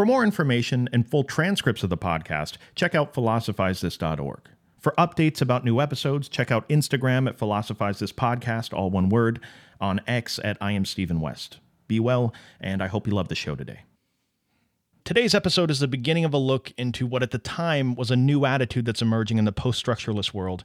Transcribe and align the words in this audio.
For 0.00 0.06
more 0.06 0.24
information 0.24 0.88
and 0.94 1.06
full 1.06 1.24
transcripts 1.24 1.82
of 1.82 1.90
the 1.90 1.98
podcast, 1.98 2.56
check 2.74 2.94
out 2.94 3.12
philosophizethis.org. 3.12 4.40
For 4.78 4.94
updates 4.96 5.42
about 5.42 5.62
new 5.62 5.78
episodes, 5.78 6.26
check 6.26 6.50
out 6.50 6.66
Instagram 6.70 7.28
at 7.28 7.36
Philosophize 7.36 7.98
This 7.98 8.10
Podcast, 8.10 8.72
all 8.72 8.88
one 8.88 9.10
word, 9.10 9.40
on 9.78 10.00
X 10.06 10.40
at 10.42 10.56
I 10.58 10.72
am 10.72 10.86
Stephen 10.86 11.20
West. 11.20 11.58
Be 11.86 12.00
well, 12.00 12.32
and 12.62 12.82
I 12.82 12.86
hope 12.86 13.06
you 13.06 13.12
love 13.12 13.28
the 13.28 13.34
show 13.34 13.54
today. 13.54 13.80
Today's 15.04 15.34
episode 15.34 15.70
is 15.70 15.80
the 15.80 15.86
beginning 15.86 16.24
of 16.24 16.32
a 16.32 16.38
look 16.38 16.72
into 16.78 17.06
what 17.06 17.22
at 17.22 17.30
the 17.30 17.36
time 17.36 17.94
was 17.94 18.10
a 18.10 18.16
new 18.16 18.46
attitude 18.46 18.86
that's 18.86 19.02
emerging 19.02 19.36
in 19.36 19.44
the 19.44 19.52
post 19.52 19.84
structuralist 19.84 20.32
world. 20.32 20.64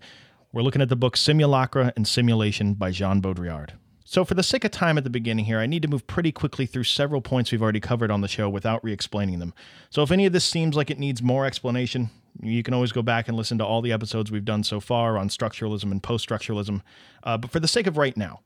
We're 0.54 0.61
looking 0.61 0.81
at 0.81 0.88
the 0.88 0.95
book 0.95 1.17
Simulacra 1.17 1.91
and 1.97 2.07
Simulation 2.07 2.73
by 2.73 2.91
Jean 2.91 3.21
Baudrillard. 3.21 3.71
So, 4.07 4.23
for 4.23 4.35
the 4.35 4.43
sake 4.43 4.63
of 4.63 4.69
time 4.69 4.99
at 4.99 5.03
the 5.03 5.09
beginning 5.09 5.45
here, 5.45 5.57
I 5.57 5.65
need 5.65 5.81
to 5.81 5.87
move 5.87 6.05
pretty 6.05 6.31
quickly 6.31 6.67
through 6.67 6.83
several 6.83 7.21
points 7.21 7.51
we've 7.51 7.61
already 7.61 7.79
covered 7.79 8.11
on 8.11 8.21
the 8.21 8.27
show 8.27 8.47
without 8.47 8.83
re 8.83 8.93
explaining 8.93 9.39
them. 9.39 9.51
So, 9.89 10.04
if 10.04 10.11
any 10.11 10.27
of 10.27 10.31
this 10.31 10.45
seems 10.45 10.75
like 10.75 10.91
it 10.91 10.99
needs 10.99 11.23
more 11.23 11.43
explanation, 11.43 12.11
you 12.39 12.61
can 12.61 12.75
always 12.75 12.91
go 12.91 13.01
back 13.01 13.27
and 13.27 13.36
listen 13.36 13.57
to 13.57 13.65
all 13.65 13.82
the 13.82 13.91
episodes 13.91 14.32
we've 14.32 14.46
done 14.46 14.63
so 14.63 14.79
far 14.79 15.18
on 15.18 15.29
structuralism 15.29 15.91
and 15.91 16.04
post 16.04 16.29
structuralism. 16.29 16.83
Uh, 17.23 17.36
but 17.36 17.49
for 17.49 17.60
the 17.60 17.68
sake 17.68 17.87
of 17.87 17.97
right 17.97 18.15
now, 18.15 18.41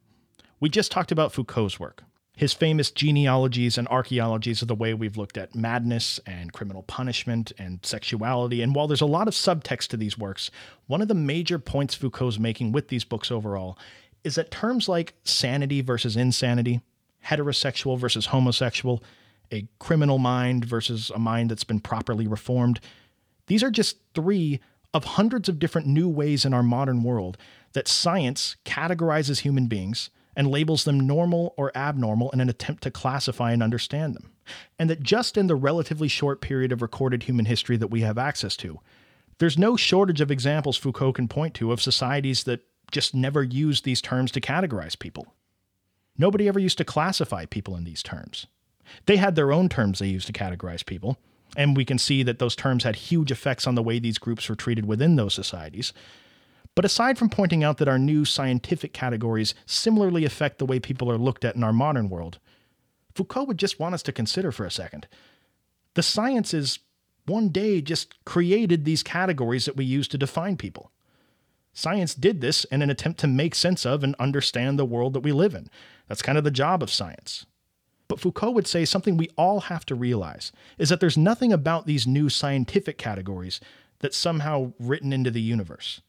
we 0.61 0.69
just 0.69 0.93
talked 0.93 1.11
about 1.11 1.33
Foucault's 1.33 1.77
work. 1.77 2.03
His 2.37 2.53
famous 2.53 2.89
genealogies 2.89 3.77
and 3.77 3.85
archaeologies 3.89 4.61
of 4.61 4.69
the 4.69 4.75
way 4.75 4.93
we've 4.93 5.17
looked 5.17 5.37
at 5.37 5.55
madness 5.55 6.21
and 6.25 6.53
criminal 6.53 6.83
punishment 6.83 7.51
and 7.59 7.79
sexuality. 7.83 8.61
And 8.61 8.73
while 8.73 8.87
there's 8.87 9.01
a 9.01 9.05
lot 9.05 9.27
of 9.27 9.33
subtext 9.33 9.87
to 9.89 9.97
these 9.97 10.17
works, 10.17 10.49
one 10.87 11.01
of 11.01 11.09
the 11.09 11.15
major 11.15 11.59
points 11.59 11.95
Foucault's 11.95 12.39
making 12.39 12.71
with 12.71 12.87
these 12.87 13.03
books 13.03 13.29
overall 13.29 13.77
is 14.23 14.35
that 14.35 14.51
terms 14.51 14.89
like 14.89 15.13
sanity 15.23 15.81
versus 15.81 16.15
insanity, 16.15 16.81
heterosexual 17.25 17.97
versus 17.97 18.27
homosexual, 18.27 19.03
a 19.51 19.67
criminal 19.79 20.17
mind 20.17 20.65
versus 20.65 21.11
a 21.13 21.19
mind 21.19 21.49
that's 21.49 21.63
been 21.63 21.79
properly 21.79 22.27
reformed, 22.27 22.79
these 23.47 23.63
are 23.63 23.71
just 23.71 23.97
three 24.13 24.59
of 24.93 25.03
hundreds 25.03 25.49
of 25.49 25.59
different 25.59 25.87
new 25.87 26.09
ways 26.09 26.45
in 26.45 26.53
our 26.53 26.63
modern 26.63 27.03
world 27.03 27.37
that 27.73 27.87
science 27.87 28.55
categorizes 28.65 29.39
human 29.39 29.67
beings 29.67 30.09
and 30.35 30.47
labels 30.49 30.83
them 30.83 30.99
normal 30.99 31.53
or 31.57 31.71
abnormal 31.75 32.31
in 32.31 32.39
an 32.39 32.49
attempt 32.49 32.83
to 32.83 32.91
classify 32.91 33.51
and 33.51 33.61
understand 33.61 34.15
them. 34.15 34.31
And 34.77 34.89
that 34.89 35.03
just 35.03 35.37
in 35.37 35.47
the 35.47 35.55
relatively 35.55 36.07
short 36.07 36.41
period 36.41 36.71
of 36.71 36.81
recorded 36.81 37.23
human 37.23 37.45
history 37.45 37.77
that 37.77 37.91
we 37.91 38.01
have 38.01 38.17
access 38.17 38.55
to, 38.57 38.79
there's 39.39 39.57
no 39.57 39.75
shortage 39.75 40.21
of 40.21 40.31
examples 40.31 40.77
Foucault 40.77 41.13
can 41.13 41.27
point 41.27 41.53
to 41.55 41.71
of 41.71 41.81
societies 41.81 42.43
that 42.45 42.61
just 42.91 43.13
never 43.13 43.43
used 43.43 43.83
these 43.83 44.01
terms 44.01 44.31
to 44.31 44.41
categorize 44.41 44.97
people. 44.97 45.33
Nobody 46.17 46.47
ever 46.47 46.59
used 46.59 46.77
to 46.79 46.85
classify 46.85 47.45
people 47.45 47.75
in 47.75 47.83
these 47.83 48.03
terms. 48.03 48.47
They 49.05 49.17
had 49.17 49.35
their 49.35 49.51
own 49.51 49.69
terms 49.69 49.99
they 49.99 50.07
used 50.07 50.27
to 50.27 50.33
categorize 50.33 50.85
people, 50.85 51.17
and 51.55 51.75
we 51.75 51.85
can 51.85 51.97
see 51.97 52.23
that 52.23 52.39
those 52.39 52.55
terms 52.55 52.83
had 52.83 52.95
huge 52.95 53.31
effects 53.31 53.67
on 53.67 53.75
the 53.75 53.83
way 53.83 53.99
these 53.99 54.17
groups 54.17 54.49
were 54.49 54.55
treated 54.55 54.85
within 54.85 55.15
those 55.15 55.33
societies. 55.33 55.93
But 56.75 56.85
aside 56.85 57.17
from 57.17 57.29
pointing 57.29 57.63
out 57.63 57.77
that 57.77 57.87
our 57.87 57.99
new 57.99 58.25
scientific 58.25 58.93
categories 58.93 59.53
similarly 59.65 60.25
affect 60.25 60.59
the 60.59 60.65
way 60.65 60.79
people 60.79 61.11
are 61.11 61.17
looked 61.17 61.45
at 61.45 61.55
in 61.55 61.63
our 61.63 61.73
modern 61.73 62.09
world, 62.09 62.39
Foucault 63.15 63.45
would 63.45 63.57
just 63.57 63.79
want 63.79 63.95
us 63.95 64.03
to 64.03 64.11
consider 64.11 64.51
for 64.51 64.65
a 64.65 64.71
second. 64.71 65.07
The 65.95 66.03
sciences 66.03 66.79
one 67.25 67.49
day 67.49 67.81
just 67.81 68.23
created 68.25 68.85
these 68.85 69.03
categories 69.03 69.65
that 69.65 69.75
we 69.75 69.85
use 69.85 70.07
to 70.09 70.17
define 70.17 70.57
people. 70.57 70.91
Science 71.73 72.15
did 72.15 72.41
this 72.41 72.65
in 72.65 72.81
an 72.81 72.89
attempt 72.89 73.19
to 73.21 73.27
make 73.27 73.55
sense 73.55 73.85
of 73.85 74.03
and 74.03 74.15
understand 74.19 74.77
the 74.77 74.85
world 74.85 75.13
that 75.13 75.21
we 75.21 75.31
live 75.31 75.53
in. 75.53 75.69
That's 76.07 76.21
kind 76.21 76.37
of 76.37 76.43
the 76.43 76.51
job 76.51 76.83
of 76.83 76.91
science. 76.91 77.45
But 78.07 78.19
Foucault 78.19 78.51
would 78.51 78.67
say 78.67 78.85
something 78.85 79.15
we 79.15 79.29
all 79.37 79.61
have 79.61 79.85
to 79.85 79.95
realize 79.95 80.51
is 80.77 80.89
that 80.89 80.99
there's 80.99 81.17
nothing 81.17 81.53
about 81.53 81.85
these 81.85 82.07
new 82.07 82.27
scientific 82.27 82.97
categories 82.97 83.59
that's 83.99 84.17
somehow 84.17 84.73
written 84.79 85.13
into 85.13 85.29
the 85.29 85.41
universe. 85.41 86.01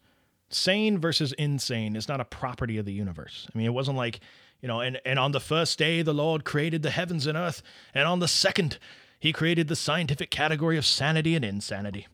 Sane 0.49 0.99
versus 0.99 1.33
insane 1.35 1.95
is 1.95 2.09
not 2.09 2.21
a 2.21 2.25
property 2.25 2.79
of 2.79 2.87
the 2.87 2.93
universe. 2.93 3.47
I 3.55 3.57
mean, 3.57 3.67
it 3.67 3.75
wasn't 3.75 3.99
like, 3.99 4.21
you 4.61 4.69
know, 4.69 4.81
and, 4.81 5.01
and 5.05 5.19
on 5.19 5.33
the 5.33 5.41
first 5.41 5.79
day 5.79 6.03
the 6.03 6.15
Lord 6.15 6.45
created 6.45 6.83
the 6.83 6.91
heavens 6.91 7.27
and 7.27 7.37
earth, 7.37 7.63
and 7.95 8.09
on 8.09 8.19
the 8.19 8.29
second 8.29 8.79
he 9.21 9.33
created 9.33 9.69
the 9.69 9.77
scientific 9.77 10.31
category 10.31 10.79
of 10.79 10.87
sanity 10.87 11.37
and 11.37 11.45
insanity. 11.45 12.09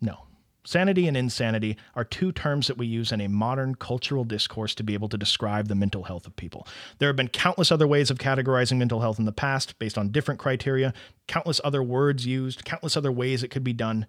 No, 0.00 0.26
Sanity 0.66 1.06
and 1.06 1.16
insanity 1.16 1.76
are 1.94 2.04
two 2.04 2.32
terms 2.32 2.68
that 2.68 2.78
we 2.78 2.86
use 2.86 3.12
in 3.12 3.20
a 3.20 3.28
modern 3.28 3.74
cultural 3.74 4.24
discourse 4.24 4.74
to 4.74 4.82
be 4.82 4.94
able 4.94 5.10
to 5.10 5.18
describe 5.18 5.68
the 5.68 5.74
mental 5.74 6.04
health 6.04 6.26
of 6.26 6.34
people. 6.36 6.66
There 6.98 7.08
have 7.08 7.16
been 7.16 7.28
countless 7.28 7.70
other 7.70 7.86
ways 7.86 8.10
of 8.10 8.18
categorizing 8.18 8.78
mental 8.78 9.00
health 9.00 9.18
in 9.18 9.26
the 9.26 9.32
past 9.32 9.78
based 9.78 9.98
on 9.98 10.10
different 10.10 10.40
criteria, 10.40 10.94
countless 11.28 11.60
other 11.62 11.82
words 11.82 12.24
used, 12.24 12.64
countless 12.64 12.96
other 12.96 13.12
ways 13.12 13.42
it 13.42 13.50
could 13.50 13.64
be 13.64 13.74
done. 13.74 14.06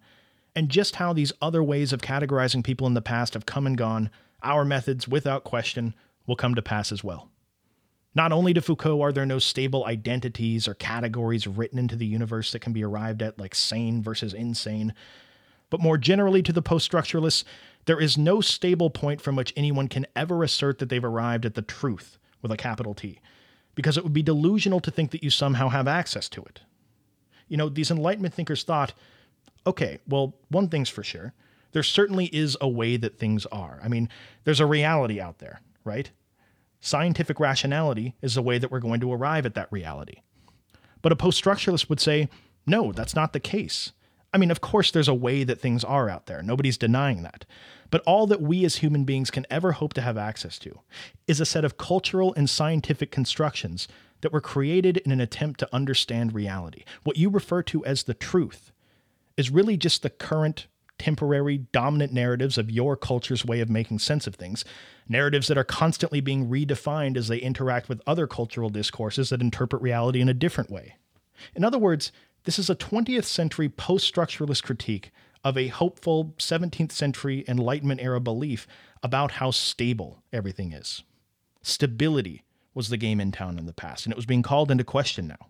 And 0.55 0.69
just 0.69 0.95
how 0.95 1.11
these 1.11 1.33
other 1.41 1.61
ways 1.61 1.91
of 1.91 2.01
categorizing 2.01 2.63
people 2.63 2.87
in 2.87 2.93
the 2.93 3.01
past 3.01 3.33
have 3.33 3.45
come 3.45 3.67
and 3.67 3.77
gone, 3.77 4.09
our 4.41 4.63
methods, 4.63 5.09
without 5.09 5.43
question, 5.43 5.93
will 6.25 6.37
come 6.37 6.55
to 6.55 6.61
pass 6.61 6.93
as 6.93 7.03
well. 7.03 7.29
Not 8.13 8.31
only 8.31 8.53
to 8.53 8.61
Foucault 8.61 9.01
are 9.01 9.11
there 9.11 9.25
no 9.25 9.39
stable 9.39 9.83
identities 9.85 10.69
or 10.69 10.73
categories 10.73 11.47
written 11.47 11.77
into 11.77 11.97
the 11.97 12.05
universe 12.05 12.53
that 12.53 12.59
can 12.59 12.71
be 12.71 12.85
arrived 12.85 13.21
at, 13.21 13.37
like 13.37 13.53
sane 13.53 14.01
versus 14.01 14.33
insane, 14.33 14.93
but 15.75 15.83
more 15.83 15.97
generally 15.97 16.41
to 16.41 16.53
the 16.53 16.61
post 16.61 16.89
structuralists, 16.89 17.43
there 17.83 17.99
is 17.99 18.17
no 18.17 18.39
stable 18.39 18.89
point 18.89 19.19
from 19.19 19.35
which 19.35 19.51
anyone 19.57 19.89
can 19.89 20.07
ever 20.15 20.41
assert 20.41 20.79
that 20.79 20.87
they've 20.87 21.03
arrived 21.03 21.45
at 21.45 21.55
the 21.55 21.61
truth 21.61 22.17
with 22.41 22.49
a 22.49 22.55
capital 22.55 22.93
T, 22.93 23.19
because 23.75 23.97
it 23.97 24.05
would 24.05 24.13
be 24.13 24.23
delusional 24.23 24.79
to 24.79 24.89
think 24.89 25.11
that 25.11 25.21
you 25.21 25.29
somehow 25.29 25.67
have 25.67 25.85
access 25.85 26.29
to 26.29 26.41
it. 26.43 26.61
You 27.49 27.57
know, 27.57 27.67
these 27.67 27.91
Enlightenment 27.91 28.33
thinkers 28.33 28.63
thought, 28.63 28.93
okay, 29.67 29.99
well, 30.07 30.37
one 30.47 30.69
thing's 30.69 30.87
for 30.87 31.03
sure. 31.03 31.33
There 31.73 31.83
certainly 31.83 32.27
is 32.27 32.55
a 32.61 32.69
way 32.69 32.95
that 32.95 33.19
things 33.19 33.45
are. 33.47 33.81
I 33.83 33.89
mean, 33.89 34.07
there's 34.45 34.61
a 34.61 34.65
reality 34.65 35.19
out 35.19 35.39
there, 35.39 35.59
right? 35.83 36.09
Scientific 36.79 37.37
rationality 37.37 38.15
is 38.21 38.35
the 38.35 38.41
way 38.41 38.59
that 38.59 38.71
we're 38.71 38.79
going 38.79 39.01
to 39.01 39.11
arrive 39.11 39.45
at 39.45 39.55
that 39.55 39.73
reality. 39.73 40.21
But 41.01 41.11
a 41.11 41.17
post 41.17 41.43
structuralist 41.43 41.89
would 41.89 41.99
say, 41.99 42.29
no, 42.65 42.93
that's 42.93 43.13
not 43.13 43.33
the 43.33 43.41
case. 43.41 43.91
I 44.35 44.37
mean, 44.37 44.51
of 44.51 44.59
course, 44.59 44.91
there's 44.91 45.07
a 45.07 45.13
way 45.13 45.45
that 45.45 45.61
things 45.61 45.85
are 45.85 46.09
out 46.09 46.25
there. 46.25 46.43
Nobody's 46.43 46.77
denying 46.77 47.23
that. 47.23 47.45
But 47.89 48.01
all 48.01 48.27
that 48.27 48.41
we 48.41 48.65
as 48.65 48.75
human 48.75 49.05
beings 49.05 49.31
can 49.31 49.45
ever 49.49 49.71
hope 49.71 49.93
to 49.93 50.01
have 50.01 50.17
access 50.17 50.59
to 50.59 50.81
is 51.25 51.39
a 51.39 51.45
set 51.45 51.63
of 51.63 51.77
cultural 51.77 52.33
and 52.33 52.49
scientific 52.49 53.11
constructions 53.11 53.87
that 54.19 54.33
were 54.33 54.41
created 54.41 54.97
in 54.97 55.13
an 55.13 55.21
attempt 55.21 55.61
to 55.61 55.73
understand 55.73 56.33
reality. 56.33 56.83
What 57.05 57.15
you 57.15 57.29
refer 57.29 57.63
to 57.63 57.85
as 57.85 58.03
the 58.03 58.13
truth 58.13 58.73
is 59.37 59.51
really 59.51 59.77
just 59.77 60.03
the 60.03 60.09
current, 60.09 60.67
temporary, 60.99 61.59
dominant 61.71 62.11
narratives 62.11 62.57
of 62.57 62.69
your 62.69 62.97
culture's 62.97 63.45
way 63.45 63.61
of 63.61 63.69
making 63.69 63.99
sense 63.99 64.27
of 64.27 64.35
things, 64.35 64.65
narratives 65.07 65.47
that 65.47 65.57
are 65.57 65.63
constantly 65.63 66.19
being 66.19 66.49
redefined 66.49 67.15
as 67.15 67.29
they 67.29 67.37
interact 67.37 67.87
with 67.87 68.01
other 68.05 68.27
cultural 68.27 68.69
discourses 68.69 69.29
that 69.29 69.39
interpret 69.39 69.81
reality 69.81 70.19
in 70.19 70.27
a 70.27 70.33
different 70.33 70.69
way. 70.69 70.95
In 71.55 71.63
other 71.63 71.79
words, 71.79 72.11
this 72.45 72.59
is 72.59 72.69
a 72.69 72.75
20th 72.75 73.25
century 73.25 73.67
post 73.67 74.11
structuralist 74.13 74.63
critique 74.63 75.11
of 75.43 75.57
a 75.57 75.67
hopeful 75.67 76.33
17th 76.37 76.91
century 76.91 77.43
Enlightenment 77.47 78.01
era 78.01 78.19
belief 78.19 78.67
about 79.01 79.33
how 79.33 79.49
stable 79.51 80.23
everything 80.31 80.71
is. 80.71 81.03
Stability 81.63 82.43
was 82.75 82.89
the 82.89 82.97
game 82.97 83.19
in 83.19 83.31
town 83.31 83.57
in 83.57 83.65
the 83.65 83.73
past, 83.73 84.05
and 84.05 84.13
it 84.13 84.15
was 84.15 84.27
being 84.27 84.43
called 84.43 84.69
into 84.69 84.83
question 84.83 85.27
now. 85.27 85.47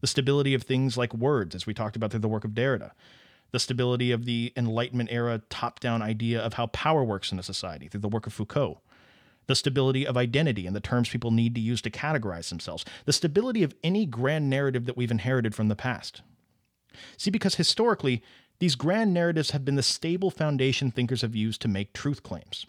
The 0.00 0.06
stability 0.06 0.54
of 0.54 0.62
things 0.62 0.96
like 0.96 1.12
words, 1.12 1.54
as 1.54 1.66
we 1.66 1.74
talked 1.74 1.96
about 1.96 2.12
through 2.12 2.20
the 2.20 2.28
work 2.28 2.44
of 2.44 2.52
Derrida, 2.52 2.92
the 3.50 3.58
stability 3.58 4.12
of 4.12 4.24
the 4.24 4.52
Enlightenment 4.56 5.10
era 5.10 5.42
top 5.50 5.80
down 5.80 6.00
idea 6.00 6.40
of 6.40 6.54
how 6.54 6.66
power 6.68 7.02
works 7.02 7.32
in 7.32 7.40
a 7.40 7.42
society 7.42 7.88
through 7.88 8.00
the 8.00 8.08
work 8.08 8.26
of 8.26 8.32
Foucault, 8.32 8.80
the 9.46 9.56
stability 9.56 10.06
of 10.06 10.16
identity 10.16 10.66
and 10.66 10.76
the 10.76 10.80
terms 10.80 11.08
people 11.08 11.30
need 11.32 11.54
to 11.56 11.60
use 11.60 11.82
to 11.82 11.90
categorize 11.90 12.50
themselves, 12.50 12.84
the 13.04 13.12
stability 13.12 13.64
of 13.64 13.74
any 13.82 14.06
grand 14.06 14.48
narrative 14.48 14.86
that 14.86 14.96
we've 14.96 15.10
inherited 15.10 15.54
from 15.54 15.68
the 15.68 15.76
past. 15.76 16.22
See, 17.16 17.30
because 17.30 17.56
historically, 17.56 18.22
these 18.58 18.74
grand 18.74 19.12
narratives 19.12 19.50
have 19.50 19.64
been 19.64 19.76
the 19.76 19.82
stable 19.82 20.30
foundation 20.30 20.90
thinkers 20.90 21.22
have 21.22 21.34
used 21.34 21.60
to 21.62 21.68
make 21.68 21.92
truth 21.92 22.22
claims. 22.22 22.66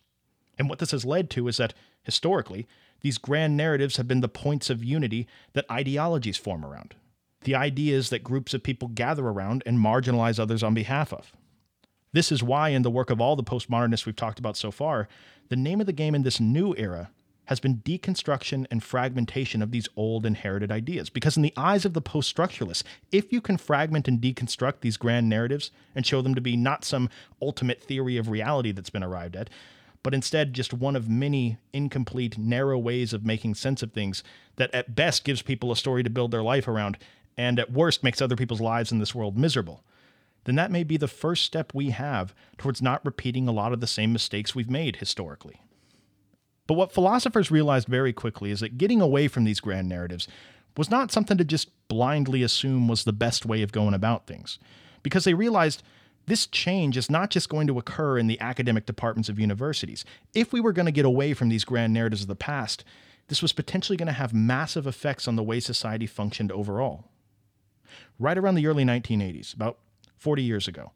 And 0.58 0.70
what 0.70 0.80
this 0.80 0.92
has 0.92 1.06
led 1.06 1.30
to 1.32 1.48
is 1.48 1.58
that, 1.58 1.74
historically, 2.04 2.68
these 3.02 3.18
grand 3.18 3.56
narratives 3.56 3.98
have 3.98 4.08
been 4.08 4.22
the 4.22 4.28
points 4.28 4.70
of 4.70 4.84
unity 4.84 5.28
that 5.54 5.70
ideologies 5.72 6.38
form 6.38 6.66
around, 6.66 6.96
the 7.42 7.56
ideas 7.56 8.10
that 8.10 8.24
groups 8.24 8.54
of 8.54 8.64
people 8.64 8.88
gather 8.88 9.28
around 9.28 9.64
and 9.66 9.78
marginalize 9.78 10.40
others 10.40 10.64
on 10.64 10.74
behalf 10.74 11.14
of. 11.14 11.32
This 12.12 12.32
is 12.32 12.42
why, 12.42 12.70
in 12.70 12.82
the 12.82 12.90
work 12.90 13.10
of 13.10 13.22
all 13.22 13.36
the 13.36 13.44
postmodernists 13.44 14.06
we've 14.06 14.16
talked 14.16 14.40
about 14.40 14.58
so 14.58 14.72
far, 14.72 15.08
the 15.50 15.56
name 15.56 15.80
of 15.80 15.86
the 15.86 15.94
game 15.94 16.16
in 16.16 16.24
this 16.24 16.40
new 16.40 16.74
era 16.76 17.12
has 17.48 17.60
been 17.60 17.78
deconstruction 17.78 18.66
and 18.70 18.84
fragmentation 18.84 19.62
of 19.62 19.72
these 19.72 19.90
old 19.96 20.26
inherited 20.26 20.72
ideas. 20.72 21.10
Because, 21.10 21.36
in 21.36 21.44
the 21.44 21.54
eyes 21.58 21.86
of 21.86 21.94
the 21.94 22.02
post 22.02 22.36
structuralists, 22.36 22.84
if 23.12 23.34
you 23.34 23.42
can 23.42 23.58
fragment 23.58 24.08
and 24.08 24.22
deconstruct 24.22 24.82
these 24.82 24.98
grand 24.98 25.28
narratives 25.28 25.72
and 25.96 26.06
show 26.06 26.22
them 26.22 26.36
to 26.36 26.42
be 26.42 26.56
not 26.56 26.86
some 26.86 27.10
ultimate 27.42 27.82
theory 27.82 28.18
of 28.18 28.30
reality 28.30 28.72
that's 28.72 28.90
been 28.90 29.04
arrived 29.04 29.36
at, 29.36 29.50
but 30.04 30.14
instead 30.14 30.54
just 30.54 30.74
one 30.74 30.96
of 30.96 31.10
many 31.10 31.58
incomplete, 31.74 32.38
narrow 32.38 32.78
ways 32.78 33.14
of 33.14 33.26
making 33.26 33.56
sense 33.56 33.82
of 33.82 33.92
things 33.92 34.24
that 34.58 34.74
at 34.74 34.96
best 34.96 35.24
gives 35.24 35.42
people 35.42 35.72
a 35.72 35.76
story 35.76 36.04
to 36.04 36.10
build 36.10 36.32
their 36.32 36.44
life 36.44 36.68
around, 36.68 36.98
and 37.38 37.60
at 37.60 37.72
worst 37.72 38.04
makes 38.04 38.22
other 38.22 38.36
people's 38.36 38.62
lives 38.62 38.92
in 38.92 39.00
this 39.00 39.16
world 39.16 39.38
miserable, 39.38 39.84
then 40.44 40.56
that 40.56 40.72
may 40.72 40.84
be 40.84 40.98
the 40.98 41.08
first 41.08 41.44
step 41.44 41.74
we 41.74 41.90
have 41.90 42.34
towards 42.58 42.82
not 42.82 43.06
repeating 43.06 43.48
a 43.48 43.52
lot 43.54 43.74
of 43.74 43.80
the 43.80 43.88
same 43.88 44.14
mistakes 44.14 44.56
we've 44.56 44.70
made 44.70 44.98
historically. 44.98 45.62
But 46.68 46.76
what 46.76 46.92
philosophers 46.92 47.50
realized 47.50 47.88
very 47.88 48.14
quickly 48.14 48.52
is 48.52 48.60
that 48.60 48.78
getting 48.78 49.02
away 49.02 49.28
from 49.28 49.46
these 49.46 49.62
grand 49.62 49.88
narratives 49.88 50.28
was 50.76 50.92
not 50.92 51.12
something 51.12 51.38
to 51.38 51.44
just 51.44 51.72
blindly 51.88 52.44
assume 52.44 52.88
was 52.88 53.04
the 53.04 53.14
best 53.14 53.46
way 53.46 53.64
of 53.64 53.72
going 53.72 53.94
about 53.94 54.28
things, 54.28 54.60
because 55.02 55.24
they 55.24 55.34
realized 55.34 55.82
this 56.28 56.46
change 56.46 56.98
is 56.98 57.10
not 57.10 57.30
just 57.30 57.48
going 57.50 57.68
to 57.68 57.80
occur 57.80 58.18
in 58.18 58.28
the 58.28 58.40
academic 58.42 58.86
departments 58.86 59.30
of 59.30 59.40
universities. 59.40 60.04
If 60.34 60.52
we 60.52 60.60
were 60.60 60.74
going 60.74 60.86
to 60.86 60.92
get 60.92 61.06
away 61.06 61.34
from 61.34 61.48
these 61.50 61.64
grand 61.64 61.94
narratives 61.94 62.24
of 62.24 62.28
the 62.28 62.36
past, 62.36 62.84
this 63.30 63.42
was 63.42 63.54
potentially 63.54 63.98
going 63.98 64.08
to 64.08 64.14
have 64.14 64.34
massive 64.34 64.86
effects 64.86 65.28
on 65.28 65.38
the 65.38 65.44
way 65.44 65.62
society 65.62 66.06
functioned 66.06 66.52
overall. 66.52 67.06
Right 68.20 68.38
around 68.38 68.56
the 68.56 68.68
early 68.68 68.84
1980s, 68.84 69.54
about 69.54 69.78
40 70.18 70.44
years 70.44 70.68
ago, 70.68 70.92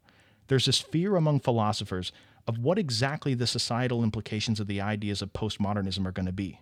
there's 0.48 0.66
this 0.66 0.78
fear 0.78 1.16
among 1.16 1.40
philosophers 1.40 2.12
of 2.46 2.58
what 2.58 2.78
exactly 2.78 3.34
the 3.34 3.46
societal 3.46 4.02
implications 4.02 4.60
of 4.60 4.66
the 4.66 4.80
ideas 4.80 5.22
of 5.22 5.32
postmodernism 5.32 6.06
are 6.06 6.12
going 6.12 6.26
to 6.26 6.32
be. 6.32 6.60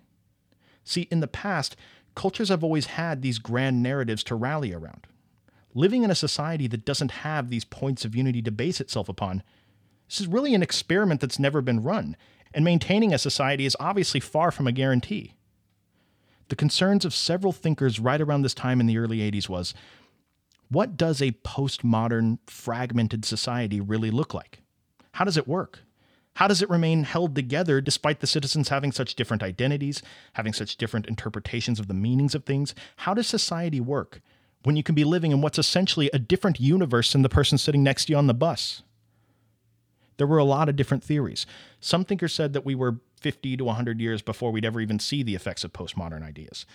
See, 0.84 1.02
in 1.10 1.20
the 1.20 1.28
past, 1.28 1.76
cultures 2.14 2.48
have 2.48 2.64
always 2.64 2.86
had 2.86 3.22
these 3.22 3.38
grand 3.38 3.82
narratives 3.82 4.22
to 4.24 4.34
rally 4.34 4.72
around. 4.72 5.06
Living 5.74 6.02
in 6.02 6.10
a 6.10 6.16
society 6.16 6.66
that 6.66 6.84
doesn't 6.84 7.10
have 7.12 7.48
these 7.48 7.64
points 7.64 8.04
of 8.04 8.16
unity 8.16 8.42
to 8.42 8.50
base 8.50 8.80
itself 8.80 9.08
upon, 9.08 9.42
this 10.08 10.20
is 10.20 10.26
really 10.26 10.54
an 10.54 10.62
experiment 10.62 11.20
that's 11.20 11.38
never 11.38 11.62
been 11.62 11.82
run, 11.82 12.16
and 12.52 12.64
maintaining 12.64 13.14
a 13.14 13.18
society 13.18 13.64
is 13.64 13.76
obviously 13.78 14.18
far 14.18 14.50
from 14.50 14.66
a 14.66 14.72
guarantee. 14.72 15.34
The 16.48 16.56
concerns 16.56 17.04
of 17.04 17.14
several 17.14 17.52
thinkers 17.52 18.00
right 18.00 18.20
around 18.20 18.42
this 18.42 18.54
time 18.54 18.80
in 18.80 18.86
the 18.86 18.98
early 18.98 19.18
80s 19.18 19.48
was 19.48 19.72
what 20.68 20.96
does 20.96 21.22
a 21.22 21.32
postmodern, 21.32 22.38
fragmented 22.46 23.24
society 23.24 23.80
really 23.80 24.10
look 24.10 24.34
like? 24.34 24.60
How 25.12 25.24
does 25.24 25.36
it 25.36 25.48
work? 25.48 25.80
How 26.34 26.48
does 26.48 26.62
it 26.62 26.70
remain 26.70 27.04
held 27.04 27.34
together 27.34 27.80
despite 27.80 28.20
the 28.20 28.26
citizens 28.26 28.68
having 28.68 28.92
such 28.92 29.14
different 29.14 29.42
identities, 29.42 30.02
having 30.34 30.52
such 30.52 30.76
different 30.76 31.06
interpretations 31.06 31.80
of 31.80 31.88
the 31.88 31.94
meanings 31.94 32.34
of 32.34 32.44
things? 32.44 32.74
How 32.96 33.14
does 33.14 33.26
society 33.26 33.80
work 33.80 34.20
when 34.62 34.76
you 34.76 34.82
can 34.82 34.94
be 34.94 35.04
living 35.04 35.32
in 35.32 35.40
what's 35.40 35.58
essentially 35.58 36.10
a 36.12 36.18
different 36.18 36.60
universe 36.60 37.12
than 37.12 37.22
the 37.22 37.28
person 37.28 37.58
sitting 37.58 37.82
next 37.82 38.06
to 38.06 38.12
you 38.12 38.16
on 38.16 38.26
the 38.26 38.34
bus? 38.34 38.82
There 40.16 40.26
were 40.26 40.38
a 40.38 40.44
lot 40.44 40.68
of 40.68 40.76
different 40.76 41.02
theories. 41.02 41.46
Some 41.80 42.04
thinkers 42.04 42.34
said 42.34 42.52
that 42.52 42.64
we 42.64 42.74
were 42.74 43.00
50 43.20 43.56
to 43.56 43.64
100 43.64 44.00
years 44.00 44.22
before 44.22 44.50
we'd 44.50 44.64
ever 44.64 44.80
even 44.80 44.98
see 44.98 45.22
the 45.22 45.34
effects 45.34 45.64
of 45.64 45.72
postmodern 45.72 46.22
ideas. 46.22 46.66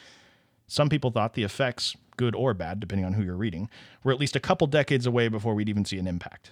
Some 0.67 0.89
people 0.89 1.11
thought 1.11 1.35
the 1.35 1.43
effects, 1.43 1.95
good 2.17 2.35
or 2.35 2.53
bad, 2.53 2.79
depending 2.79 3.05
on 3.05 3.13
who 3.13 3.23
you're 3.23 3.35
reading, 3.35 3.69
were 4.03 4.11
at 4.11 4.19
least 4.19 4.35
a 4.35 4.39
couple 4.39 4.67
decades 4.67 5.05
away 5.05 5.27
before 5.27 5.53
we'd 5.53 5.69
even 5.69 5.85
see 5.85 5.99
an 5.99 6.07
impact. 6.07 6.51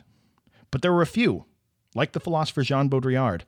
But 0.69 0.83
there 0.83 0.93
were 0.93 1.01
a 1.01 1.07
few, 1.07 1.45
like 1.95 2.13
the 2.13 2.19
philosopher 2.19 2.61
Jean 2.63 2.89
Baudrillard, 2.89 3.41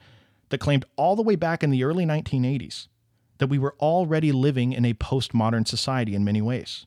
that 0.49 0.59
claimed 0.59 0.85
all 0.95 1.15
the 1.15 1.23
way 1.23 1.35
back 1.35 1.63
in 1.63 1.71
the 1.71 1.83
early 1.83 2.05
1980s 2.05 2.87
that 3.37 3.47
we 3.47 3.59
were 3.59 3.75
already 3.79 4.31
living 4.31 4.71
in 4.71 4.85
a 4.85 4.93
postmodern 4.93 5.67
society 5.67 6.15
in 6.15 6.23
many 6.23 6.41
ways. 6.41 6.85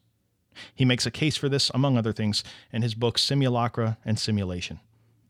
He 0.74 0.84
makes 0.84 1.06
a 1.06 1.10
case 1.10 1.36
for 1.36 1.48
this, 1.48 1.70
among 1.74 1.96
other 1.96 2.12
things, 2.12 2.42
in 2.72 2.82
his 2.82 2.94
book 2.94 3.18
Simulacra 3.18 3.98
and 4.04 4.18
Simulation. 4.18 4.80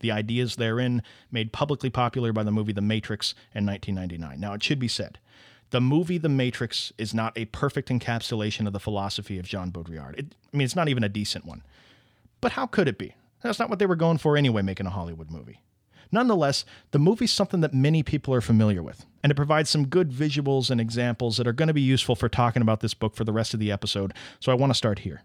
The 0.01 0.13
ideas 0.13 0.57
therein 0.57 1.03
made 1.31 1.53
publicly 1.53 1.91
popular 1.91 2.33
by 2.33 2.45
the 2.45 2.53
movie 2.53 2.73
The 2.73 2.81
Matrix 2.81 3.35
in 3.55 3.67
1999. 3.67 4.39
Now, 4.39 4.55
it 4.55 4.63
should 4.63 4.79
be 4.79 4.89
said, 4.89 5.19
the 5.71 5.81
movie 5.81 6.19
The 6.19 6.31
Matrix 6.31 6.93
is 6.97 7.13
not 7.13 7.37
a 7.37 7.45
perfect 7.47 7.91
encapsulation 7.91 8.67
of 8.67 8.73
the 8.73 8.81
philosophy 8.81 9.39
of 9.39 9.47
Jean 9.47 9.71
Baudrillard. 9.71 10.19
It, 10.19 10.35
I 10.53 10.57
mean, 10.57 10.65
it's 10.65 10.77
not 10.77 10.89
even 10.89 11.05
a 11.05 11.09
decent 11.09 11.45
one. 11.45 11.63
But 12.41 12.53
how 12.53 12.67
could 12.67 12.89
it 12.89 12.97
be? 12.97 13.15
That's 13.43 13.59
not 13.59 13.69
what 13.69 13.79
they 13.79 13.87
were 13.87 13.97
going 13.97 14.19
for 14.19 14.37
anyway, 14.37 14.63
making 14.63 14.87
a 14.87 14.91
Hollywood 14.91 15.31
movie. 15.31 15.61
Nonetheless, 16.11 16.65
the 16.91 16.99
movie's 16.99 17.33
something 17.33 17.61
that 17.61 17.75
many 17.75 18.03
people 18.03 18.35
are 18.35 18.41
familiar 18.41 18.83
with, 18.83 19.05
and 19.23 19.31
it 19.31 19.37
provides 19.37 19.71
some 19.71 19.87
good 19.87 20.11
visuals 20.11 20.71
and 20.71 20.81
examples 20.81 21.37
that 21.37 21.47
are 21.47 21.53
going 21.53 21.69
to 21.69 21.75
be 21.75 21.81
useful 21.81 22.17
for 22.17 22.29
talking 22.29 22.63
about 22.63 22.81
this 22.81 22.95
book 22.95 23.15
for 23.15 23.25
the 23.25 23.33
rest 23.33 23.55
of 23.55 23.61
the 23.61 23.71
episode, 23.71 24.15
so 24.41 24.51
I 24.51 24.55
want 24.55 24.71
to 24.71 24.75
start 24.79 25.01
here. 25.01 25.23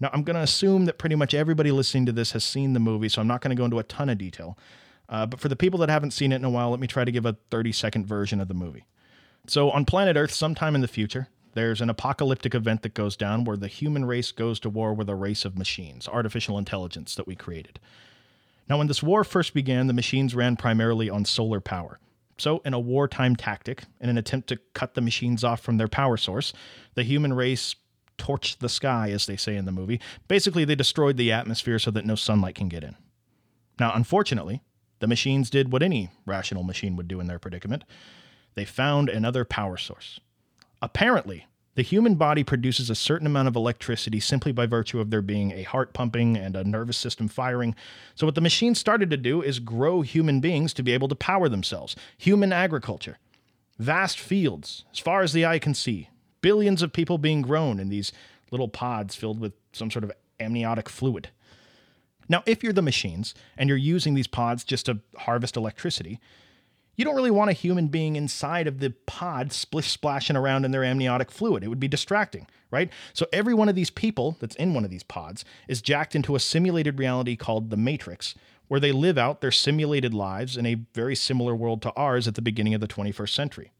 Now, 0.00 0.10
I'm 0.12 0.22
going 0.22 0.36
to 0.36 0.42
assume 0.42 0.86
that 0.86 0.98
pretty 0.98 1.14
much 1.14 1.34
everybody 1.34 1.70
listening 1.70 2.06
to 2.06 2.12
this 2.12 2.32
has 2.32 2.44
seen 2.44 2.72
the 2.72 2.80
movie, 2.80 3.08
so 3.08 3.20
I'm 3.20 3.28
not 3.28 3.40
going 3.40 3.50
to 3.50 3.60
go 3.60 3.64
into 3.64 3.78
a 3.78 3.84
ton 3.84 4.08
of 4.08 4.18
detail. 4.18 4.58
Uh, 5.08 5.26
but 5.26 5.40
for 5.40 5.48
the 5.48 5.56
people 5.56 5.78
that 5.80 5.88
haven't 5.88 6.12
seen 6.12 6.32
it 6.32 6.36
in 6.36 6.44
a 6.44 6.50
while, 6.50 6.70
let 6.70 6.80
me 6.80 6.86
try 6.86 7.04
to 7.04 7.12
give 7.12 7.26
a 7.26 7.36
30 7.50 7.72
second 7.72 8.06
version 8.06 8.40
of 8.40 8.48
the 8.48 8.54
movie. 8.54 8.84
So, 9.46 9.70
on 9.70 9.84
planet 9.84 10.16
Earth, 10.16 10.32
sometime 10.32 10.74
in 10.74 10.80
the 10.80 10.88
future, 10.88 11.28
there's 11.52 11.80
an 11.80 11.90
apocalyptic 11.90 12.54
event 12.54 12.82
that 12.82 12.94
goes 12.94 13.16
down 13.16 13.44
where 13.44 13.56
the 13.56 13.68
human 13.68 14.04
race 14.04 14.32
goes 14.32 14.58
to 14.60 14.70
war 14.70 14.92
with 14.92 15.08
a 15.08 15.14
race 15.14 15.44
of 15.44 15.56
machines, 15.56 16.08
artificial 16.08 16.58
intelligence 16.58 17.14
that 17.14 17.26
we 17.26 17.36
created. 17.36 17.78
Now, 18.68 18.78
when 18.78 18.86
this 18.86 19.02
war 19.02 19.24
first 19.24 19.54
began, 19.54 19.86
the 19.86 19.92
machines 19.92 20.34
ran 20.34 20.56
primarily 20.56 21.10
on 21.10 21.24
solar 21.24 21.60
power. 21.60 21.98
So, 22.38 22.60
in 22.64 22.74
a 22.74 22.80
wartime 22.80 23.36
tactic, 23.36 23.84
in 24.00 24.08
an 24.08 24.18
attempt 24.18 24.48
to 24.48 24.58
cut 24.72 24.94
the 24.94 25.00
machines 25.00 25.44
off 25.44 25.60
from 25.60 25.76
their 25.76 25.88
power 25.88 26.16
source, 26.16 26.52
the 26.94 27.04
human 27.04 27.32
race 27.32 27.76
torched 28.18 28.58
the 28.58 28.68
sky, 28.68 29.10
as 29.10 29.26
they 29.26 29.36
say 29.36 29.56
in 29.56 29.64
the 29.64 29.72
movie. 29.72 30.00
Basically, 30.28 30.64
they 30.64 30.74
destroyed 30.74 31.16
the 31.16 31.32
atmosphere 31.32 31.78
so 31.78 31.90
that 31.92 32.06
no 32.06 32.14
sunlight 32.14 32.54
can 32.54 32.68
get 32.68 32.84
in. 32.84 32.96
Now, 33.78 33.92
unfortunately, 33.94 34.62
the 35.00 35.06
machines 35.06 35.50
did 35.50 35.70
what 35.70 35.82
any 35.82 36.10
rational 36.26 36.62
machine 36.62 36.96
would 36.96 37.08
do 37.08 37.20
in 37.20 37.26
their 37.26 37.38
predicament 37.38 37.84
they 38.54 38.64
found 38.64 39.08
another 39.08 39.44
power 39.44 39.76
source. 39.76 40.20
Apparently, 40.80 41.46
the 41.74 41.82
human 41.82 42.14
body 42.14 42.44
produces 42.44 42.88
a 42.88 42.94
certain 42.94 43.26
amount 43.26 43.48
of 43.48 43.56
electricity 43.56 44.20
simply 44.20 44.52
by 44.52 44.66
virtue 44.66 45.00
of 45.00 45.10
there 45.10 45.22
being 45.22 45.52
a 45.52 45.64
heart 45.64 45.92
pumping 45.92 46.36
and 46.36 46.54
a 46.54 46.64
nervous 46.64 46.96
system 46.96 47.28
firing. 47.28 47.74
So, 48.14 48.26
what 48.26 48.34
the 48.34 48.40
machine 48.40 48.74
started 48.74 49.10
to 49.10 49.16
do 49.16 49.42
is 49.42 49.58
grow 49.58 50.02
human 50.02 50.40
beings 50.40 50.72
to 50.74 50.82
be 50.82 50.92
able 50.92 51.08
to 51.08 51.14
power 51.14 51.48
themselves. 51.48 51.96
Human 52.18 52.52
agriculture. 52.52 53.18
Vast 53.78 54.20
fields, 54.20 54.84
as 54.92 55.00
far 55.00 55.22
as 55.22 55.32
the 55.32 55.44
eye 55.44 55.58
can 55.58 55.74
see. 55.74 56.10
Billions 56.40 56.82
of 56.82 56.92
people 56.92 57.18
being 57.18 57.42
grown 57.42 57.80
in 57.80 57.88
these 57.88 58.12
little 58.50 58.68
pods 58.68 59.16
filled 59.16 59.40
with 59.40 59.52
some 59.72 59.90
sort 59.90 60.04
of 60.04 60.12
amniotic 60.38 60.88
fluid. 60.88 61.30
Now, 62.28 62.42
if 62.46 62.62
you're 62.62 62.72
the 62.72 62.82
machines 62.82 63.34
and 63.56 63.68
you're 63.68 63.76
using 63.76 64.14
these 64.14 64.26
pods 64.26 64.64
just 64.64 64.86
to 64.86 65.00
harvest 65.18 65.56
electricity, 65.56 66.20
you 66.96 67.04
don't 67.04 67.16
really 67.16 67.30
want 67.30 67.50
a 67.50 67.54
human 67.54 67.88
being 67.88 68.16
inside 68.16 68.66
of 68.66 68.78
the 68.78 68.90
pod 69.06 69.52
splish 69.52 69.90
splashing 69.90 70.36
around 70.36 70.64
in 70.64 70.70
their 70.70 70.84
amniotic 70.84 71.30
fluid. 71.30 71.64
It 71.64 71.68
would 71.68 71.80
be 71.80 71.88
distracting, 71.88 72.46
right? 72.70 72.90
So 73.12 73.26
every 73.32 73.54
one 73.54 73.68
of 73.68 73.74
these 73.74 73.90
people 73.90 74.36
that's 74.40 74.56
in 74.56 74.74
one 74.74 74.84
of 74.84 74.90
these 74.90 75.02
pods 75.02 75.44
is 75.68 75.82
jacked 75.82 76.14
into 76.14 76.36
a 76.36 76.40
simulated 76.40 76.98
reality 76.98 77.36
called 77.36 77.70
the 77.70 77.76
Matrix, 77.76 78.34
where 78.68 78.80
they 78.80 78.92
live 78.92 79.18
out 79.18 79.40
their 79.40 79.50
simulated 79.50 80.14
lives 80.14 80.56
in 80.56 80.66
a 80.66 80.76
very 80.94 81.14
similar 81.16 81.54
world 81.54 81.82
to 81.82 81.92
ours 81.94 82.28
at 82.28 82.34
the 82.34 82.42
beginning 82.42 82.74
of 82.74 82.80
the 82.80 82.88
21st 82.88 83.30
century. 83.30 83.72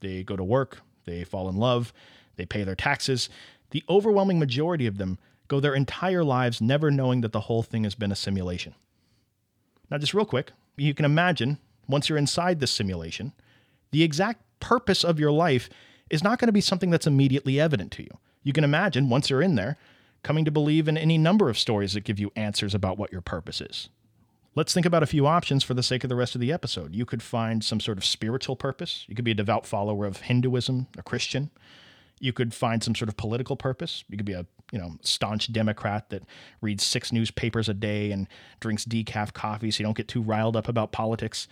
They 0.00 0.22
go 0.22 0.36
to 0.36 0.44
work, 0.44 0.78
they 1.04 1.24
fall 1.24 1.48
in 1.48 1.56
love, 1.56 1.92
they 2.36 2.46
pay 2.46 2.64
their 2.64 2.74
taxes. 2.74 3.28
The 3.70 3.84
overwhelming 3.88 4.38
majority 4.38 4.86
of 4.86 4.98
them 4.98 5.18
go 5.48 5.60
their 5.60 5.74
entire 5.74 6.24
lives 6.24 6.60
never 6.60 6.90
knowing 6.90 7.20
that 7.20 7.32
the 7.32 7.40
whole 7.40 7.62
thing 7.62 7.84
has 7.84 7.94
been 7.94 8.12
a 8.12 8.16
simulation. 8.16 8.74
Now, 9.90 9.98
just 9.98 10.14
real 10.14 10.24
quick, 10.24 10.52
you 10.76 10.94
can 10.94 11.04
imagine 11.04 11.58
once 11.92 12.08
you're 12.08 12.18
inside 12.18 12.58
this 12.58 12.72
simulation, 12.72 13.32
the 13.90 14.02
exact 14.02 14.42
purpose 14.60 15.04
of 15.04 15.20
your 15.20 15.30
life 15.30 15.68
is 16.10 16.24
not 16.24 16.38
going 16.38 16.48
to 16.48 16.52
be 16.52 16.60
something 16.60 16.90
that's 16.90 17.06
immediately 17.06 17.60
evident 17.60 17.92
to 17.92 18.02
you. 18.02 18.18
You 18.42 18.52
can 18.52 18.64
imagine, 18.64 19.08
once 19.08 19.30
you're 19.30 19.42
in 19.42 19.54
there, 19.54 19.76
coming 20.22 20.44
to 20.44 20.50
believe 20.50 20.88
in 20.88 20.96
any 20.96 21.18
number 21.18 21.48
of 21.48 21.58
stories 21.58 21.92
that 21.92 22.04
give 22.04 22.18
you 22.18 22.32
answers 22.36 22.74
about 22.74 22.98
what 22.98 23.12
your 23.12 23.20
purpose 23.20 23.60
is. 23.60 23.88
Let's 24.54 24.74
think 24.74 24.84
about 24.84 25.02
a 25.02 25.06
few 25.06 25.26
options 25.26 25.64
for 25.64 25.72
the 25.74 25.82
sake 25.82 26.04
of 26.04 26.10
the 26.10 26.16
rest 26.16 26.34
of 26.34 26.40
the 26.40 26.52
episode. 26.52 26.94
You 26.94 27.06
could 27.06 27.22
find 27.22 27.64
some 27.64 27.80
sort 27.80 27.96
of 27.96 28.04
spiritual 28.04 28.54
purpose. 28.54 29.04
You 29.08 29.14
could 29.14 29.24
be 29.24 29.30
a 29.30 29.34
devout 29.34 29.66
follower 29.66 30.04
of 30.04 30.22
Hinduism, 30.22 30.88
a 30.98 31.02
Christian. 31.02 31.50
You 32.20 32.32
could 32.32 32.52
find 32.52 32.84
some 32.84 32.94
sort 32.94 33.08
of 33.08 33.16
political 33.16 33.56
purpose. 33.56 34.04
You 34.08 34.16
could 34.16 34.26
be 34.26 34.34
a 34.34 34.46
you 34.70 34.78
know 34.78 34.96
staunch 35.00 35.52
Democrat 35.52 36.10
that 36.10 36.24
reads 36.60 36.84
six 36.84 37.12
newspapers 37.12 37.68
a 37.68 37.74
day 37.74 38.12
and 38.12 38.28
drinks 38.60 38.84
decaf 38.84 39.32
coffee 39.32 39.70
so 39.70 39.80
you 39.80 39.84
don't 39.84 39.96
get 39.96 40.08
too 40.08 40.22
riled 40.22 40.56
up 40.56 40.68
about 40.68 40.92
politics. 40.92 41.48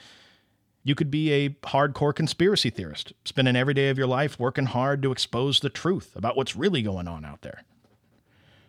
You 0.83 0.95
could 0.95 1.11
be 1.11 1.33
a 1.33 1.51
hardcore 1.51 2.15
conspiracy 2.15 2.71
theorist, 2.71 3.13
spending 3.25 3.57
every 3.57 3.75
day 3.75 3.91
of 3.91 3.99
your 3.99 4.07
life 4.07 4.39
working 4.39 4.67
hard 4.67 5.03
to 5.03 5.13
expose 5.13 5.61
the 5.61 5.69
truth 5.69 6.17
about 6.17 6.37
what's 6.37 6.57
really 6.57 6.83
going 6.83 7.07
on 7.07 7.25
out 7.25 7.43
there. 7.43 7.65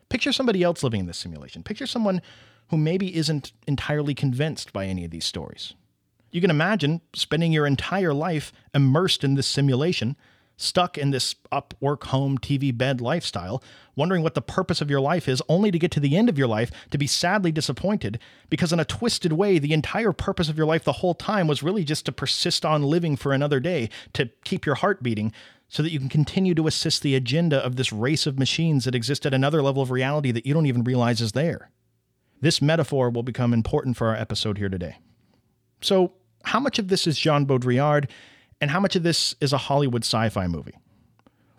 Picture 0.10 0.34
somebody 0.34 0.62
else 0.62 0.84
living 0.84 1.02
in 1.02 1.06
this 1.06 1.18
simulation. 1.18 1.64
Picture 1.64 1.88
someone 1.88 2.22
who 2.70 2.78
maybe 2.78 3.16
isn't 3.16 3.54
entirely 3.66 4.14
convinced 4.14 4.74
by 4.74 4.86
any 4.86 5.06
of 5.06 5.12
these 5.12 5.26
stories. 5.26 5.74
You 6.32 6.42
can 6.42 6.50
imagine 6.50 7.02
spending 7.14 7.54
your 7.54 7.66
entire 7.66 8.14
life 8.14 8.52
immersed 8.74 9.24
in 9.24 9.36
this 9.36 9.48
simulation 9.48 10.18
stuck 10.62 10.98
in 10.98 11.12
this 11.12 11.36
up, 11.52 11.74
work, 11.80 12.06
home, 12.06 12.38
TV, 12.38 12.76
bed 12.76 13.02
lifestyle, 13.02 13.64
wondering 13.96 14.24
what 14.24 14.36
the 14.36 14.42
purpose 14.42 14.82
of 14.82 14.90
your 14.90 15.02
life 15.02 15.28
is, 15.28 15.42
only 15.50 15.72
to 15.72 15.80
get 15.80 15.92
to 15.92 16.00
the 16.00 16.16
end 16.16 16.30
of 16.30 16.38
your 16.38 16.48
life 16.48 16.72
to 16.92 16.98
be 16.98 17.08
sadly 17.08 17.52
disappointed 17.52 18.20
because, 18.50 18.72
in 18.72 18.80
a 18.80 18.86
twisted 18.86 19.34
way, 19.34 19.60
the 19.60 19.74
entire 19.74 20.12
purpose 20.12 20.50
of 20.50 20.58
your 20.58 20.66
life 20.66 20.84
the 20.84 20.94
whole 20.94 21.14
time 21.14 21.48
was 21.48 21.64
really 21.64 21.84
just 21.84 22.06
to 22.06 22.12
persist 22.12 22.66
on 22.66 22.84
living 22.84 23.16
for 23.16 23.34
another 23.34 23.60
day, 23.60 23.90
to 24.14 24.30
keep 24.44 24.66
your 24.66 24.76
heart 24.76 25.04
beating, 25.04 25.32
so 25.68 25.82
that 25.82 25.92
you 25.92 26.00
can 26.00 26.10
continue 26.10 26.54
to 26.54 26.68
assist 26.68 27.02
the 27.02 27.16
agenda 27.16 27.58
of 27.64 27.78
this 27.78 27.94
race 27.94 28.28
of 28.28 28.38
machines 28.38 28.86
that 28.86 28.96
exist 28.96 29.26
at 29.26 29.34
another 29.34 29.62
level 29.62 29.82
of 29.82 29.90
reality 29.90 30.32
that 30.32 30.46
you 30.46 30.54
don't 30.54 30.66
even 30.66 30.84
realize 30.84 31.22
is 31.22 31.32
there. 31.32 31.72
This 32.42 32.62
metaphor 32.62 33.10
will 33.10 33.24
become 33.24 33.54
important 33.54 33.96
for 33.96 34.08
our 34.08 34.16
episode 34.16 34.58
here 34.58 34.68
today. 34.68 34.98
So, 35.82 36.14
how 36.44 36.60
much 36.60 36.80
of 36.80 36.88
this 36.88 37.06
is 37.06 37.20
Jean 37.20 37.46
Baudrillard, 37.46 38.10
and 38.62 38.72
how 38.72 38.80
much 38.80 38.96
of 38.96 39.04
this 39.04 39.36
is 39.42 39.52
a 39.52 39.58
Hollywood 39.58 40.04
sci 40.04 40.30
fi 40.30 40.48
movie? 40.48 40.78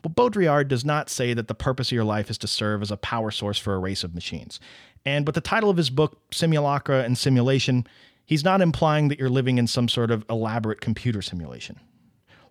Well, 0.04 0.14
Baudrillard 0.14 0.68
does 0.68 0.84
not 0.84 1.10
say 1.10 1.34
that 1.34 1.48
the 1.48 1.54
purpose 1.54 1.88
of 1.88 1.92
your 1.92 2.04
life 2.04 2.30
is 2.30 2.38
to 2.38 2.46
serve 2.46 2.82
as 2.82 2.90
a 2.90 2.96
power 2.96 3.30
source 3.30 3.58
for 3.58 3.74
a 3.74 3.78
race 3.78 4.02
of 4.02 4.14
machines. 4.14 4.58
And 5.04 5.26
with 5.26 5.34
the 5.34 5.40
title 5.40 5.70
of 5.70 5.76
his 5.76 5.90
book, 5.90 6.18
Simulacra 6.32 7.02
and 7.02 7.18
Simulation, 7.18 7.86
he's 8.24 8.44
not 8.44 8.60
implying 8.60 9.08
that 9.08 9.18
you're 9.18 9.28
living 9.28 9.58
in 9.58 9.66
some 9.66 9.88
sort 9.88 10.10
of 10.10 10.24
elaborate 10.30 10.80
computer 10.80 11.22
simulation. 11.22 11.78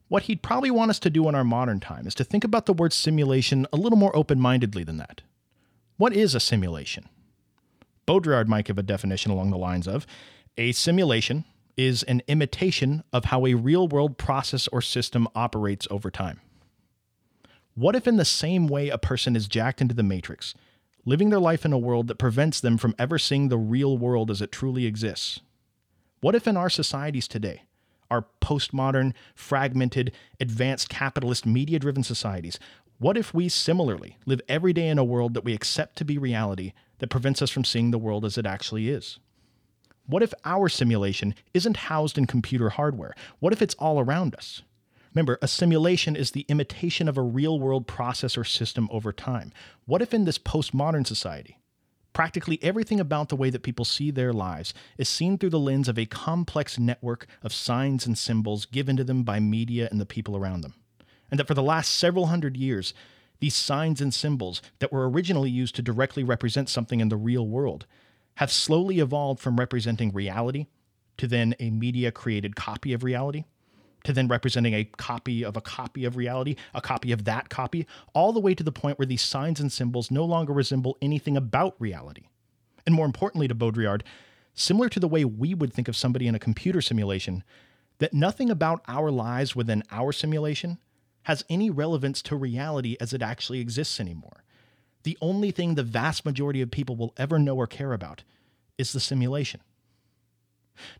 What 0.07 0.23
he'd 0.23 0.43
probably 0.43 0.71
want 0.71 0.91
us 0.91 0.99
to 0.99 1.09
do 1.09 1.27
in 1.29 1.35
our 1.35 1.43
modern 1.43 1.79
time 1.79 2.05
is 2.05 2.15
to 2.15 2.23
think 2.23 2.43
about 2.43 2.65
the 2.65 2.73
word 2.73 2.91
simulation 2.91 3.65
a 3.71 3.77
little 3.77 3.97
more 3.97 4.15
open 4.15 4.39
mindedly 4.39 4.83
than 4.83 4.97
that. 4.97 5.21
What 5.97 6.13
is 6.13 6.35
a 6.35 6.39
simulation? 6.39 7.07
Baudrillard 8.05 8.47
might 8.47 8.65
give 8.65 8.77
a 8.77 8.83
definition 8.83 9.31
along 9.31 9.51
the 9.51 9.57
lines 9.57 9.87
of 9.87 10.05
a 10.57 10.73
simulation 10.73 11.45
is 11.77 12.03
an 12.03 12.21
imitation 12.27 13.03
of 13.13 13.25
how 13.25 13.45
a 13.45 13.53
real 13.53 13.87
world 13.87 14.17
process 14.17 14.67
or 14.69 14.81
system 14.81 15.27
operates 15.35 15.87
over 15.89 16.11
time. 16.11 16.41
What 17.75 17.95
if, 17.95 18.07
in 18.07 18.17
the 18.17 18.25
same 18.25 18.67
way 18.67 18.89
a 18.89 18.97
person 18.97 19.35
is 19.35 19.47
jacked 19.47 19.81
into 19.81 19.95
the 19.95 20.03
matrix, 20.03 20.53
living 21.05 21.29
their 21.29 21.39
life 21.39 21.65
in 21.65 21.73
a 21.73 21.79
world 21.79 22.07
that 22.07 22.17
prevents 22.17 22.59
them 22.59 22.77
from 22.77 22.95
ever 22.99 23.17
seeing 23.17 23.47
the 23.47 23.57
real 23.57 23.97
world 23.97 24.29
as 24.29 24.41
it 24.41 24.51
truly 24.51 24.85
exists? 24.85 25.39
What 26.19 26.35
if, 26.35 26.47
in 26.47 26.57
our 26.57 26.69
societies 26.69 27.27
today, 27.27 27.63
our 28.11 28.25
postmodern, 28.41 29.13
fragmented, 29.33 30.11
advanced 30.39 30.89
capitalist, 30.89 31.45
media 31.45 31.79
driven 31.79 32.03
societies, 32.03 32.59
what 32.99 33.17
if 33.17 33.33
we 33.33 33.49
similarly 33.49 34.17
live 34.27 34.41
every 34.47 34.73
day 34.73 34.87
in 34.87 34.99
a 34.99 35.03
world 35.03 35.33
that 35.33 35.43
we 35.43 35.53
accept 35.53 35.95
to 35.95 36.05
be 36.05 36.19
reality 36.19 36.73
that 36.99 37.09
prevents 37.09 37.41
us 37.41 37.49
from 37.49 37.63
seeing 37.63 37.89
the 37.89 37.97
world 37.97 38.25
as 38.25 38.37
it 38.37 38.45
actually 38.45 38.89
is? 38.89 39.17
What 40.05 40.23
if 40.23 40.33
our 40.45 40.69
simulation 40.69 41.35
isn't 41.53 41.77
housed 41.77 42.17
in 42.17 42.25
computer 42.25 42.69
hardware? 42.69 43.15
What 43.39 43.53
if 43.53 43.61
it's 43.61 43.75
all 43.75 43.99
around 43.99 44.35
us? 44.35 44.61
Remember, 45.13 45.37
a 45.41 45.47
simulation 45.47 46.15
is 46.15 46.31
the 46.31 46.45
imitation 46.47 47.07
of 47.07 47.17
a 47.17 47.21
real 47.21 47.59
world 47.59 47.85
process 47.85 48.37
or 48.37 48.43
system 48.43 48.87
over 48.91 49.11
time. 49.11 49.51
What 49.85 50.01
if 50.01 50.13
in 50.13 50.25
this 50.25 50.37
postmodern 50.37 51.05
society, 51.05 51.57
Practically 52.13 52.59
everything 52.61 52.99
about 52.99 53.29
the 53.29 53.37
way 53.37 53.49
that 53.49 53.63
people 53.63 53.85
see 53.85 54.11
their 54.11 54.33
lives 54.33 54.73
is 54.97 55.07
seen 55.07 55.37
through 55.37 55.51
the 55.51 55.59
lens 55.59 55.87
of 55.87 55.97
a 55.97 56.05
complex 56.05 56.77
network 56.77 57.25
of 57.41 57.53
signs 57.53 58.05
and 58.05 58.17
symbols 58.17 58.65
given 58.65 58.97
to 58.97 59.03
them 59.03 59.23
by 59.23 59.39
media 59.39 59.87
and 59.89 59.99
the 59.99 60.05
people 60.05 60.35
around 60.35 60.61
them. 60.61 60.73
And 61.29 61.39
that 61.39 61.47
for 61.47 61.53
the 61.53 61.63
last 61.63 61.93
several 61.93 62.25
hundred 62.25 62.57
years, 62.57 62.93
these 63.39 63.55
signs 63.55 64.01
and 64.01 64.13
symbols 64.13 64.61
that 64.79 64.91
were 64.91 65.09
originally 65.09 65.49
used 65.49 65.75
to 65.75 65.81
directly 65.81 66.23
represent 66.23 66.67
something 66.67 66.99
in 66.99 67.07
the 67.07 67.15
real 67.15 67.47
world 67.47 67.85
have 68.41 68.51
slowly 68.51 68.97
evolved 68.97 69.39
from 69.39 69.59
representing 69.59 70.11
reality 70.11 70.65
to 71.15 71.27
then 71.27 71.53
a 71.59 71.69
media 71.69 72.11
created 72.11 72.55
copy 72.55 72.91
of 72.91 73.03
reality 73.03 73.43
to 74.03 74.11
then 74.11 74.27
representing 74.27 74.73
a 74.73 74.83
copy 74.83 75.45
of 75.45 75.55
a 75.55 75.61
copy 75.61 76.05
of 76.05 76.17
reality, 76.17 76.55
a 76.73 76.81
copy 76.81 77.11
of 77.11 77.25
that 77.25 77.49
copy, 77.49 77.85
all 78.15 78.33
the 78.33 78.39
way 78.39 78.55
to 78.55 78.63
the 78.63 78.71
point 78.71 78.97
where 78.97 79.05
these 79.05 79.21
signs 79.21 79.59
and 79.59 79.71
symbols 79.71 80.09
no 80.09 80.25
longer 80.25 80.53
resemble 80.53 80.97
anything 81.03 81.37
about 81.37 81.75
reality. 81.77 82.23
And 82.87 82.95
more 82.95 83.05
importantly 83.05 83.47
to 83.47 83.53
Baudrillard, 83.53 84.01
similar 84.55 84.89
to 84.89 84.99
the 84.99 85.07
way 85.07 85.23
we 85.23 85.53
would 85.53 85.71
think 85.71 85.87
of 85.87 85.95
somebody 85.95 86.25
in 86.25 86.33
a 86.33 86.39
computer 86.39 86.81
simulation, 86.81 87.43
that 87.99 88.11
nothing 88.11 88.49
about 88.49 88.81
our 88.87 89.11
lives 89.11 89.55
within 89.55 89.83
our 89.91 90.11
simulation 90.11 90.79
has 91.25 91.45
any 91.47 91.69
relevance 91.69 92.23
to 92.23 92.35
reality 92.35 92.97
as 92.99 93.13
it 93.13 93.21
actually 93.21 93.59
exists 93.59 93.99
anymore. 93.99 94.43
The 95.03 95.17
only 95.21 95.51
thing 95.51 95.75
the 95.75 95.83
vast 95.83 96.25
majority 96.25 96.61
of 96.61 96.71
people 96.71 96.95
will 96.95 97.13
ever 97.17 97.39
know 97.39 97.55
or 97.55 97.67
care 97.67 97.93
about 97.93 98.23
is 98.77 98.93
the 98.93 98.99
simulation. 98.99 99.61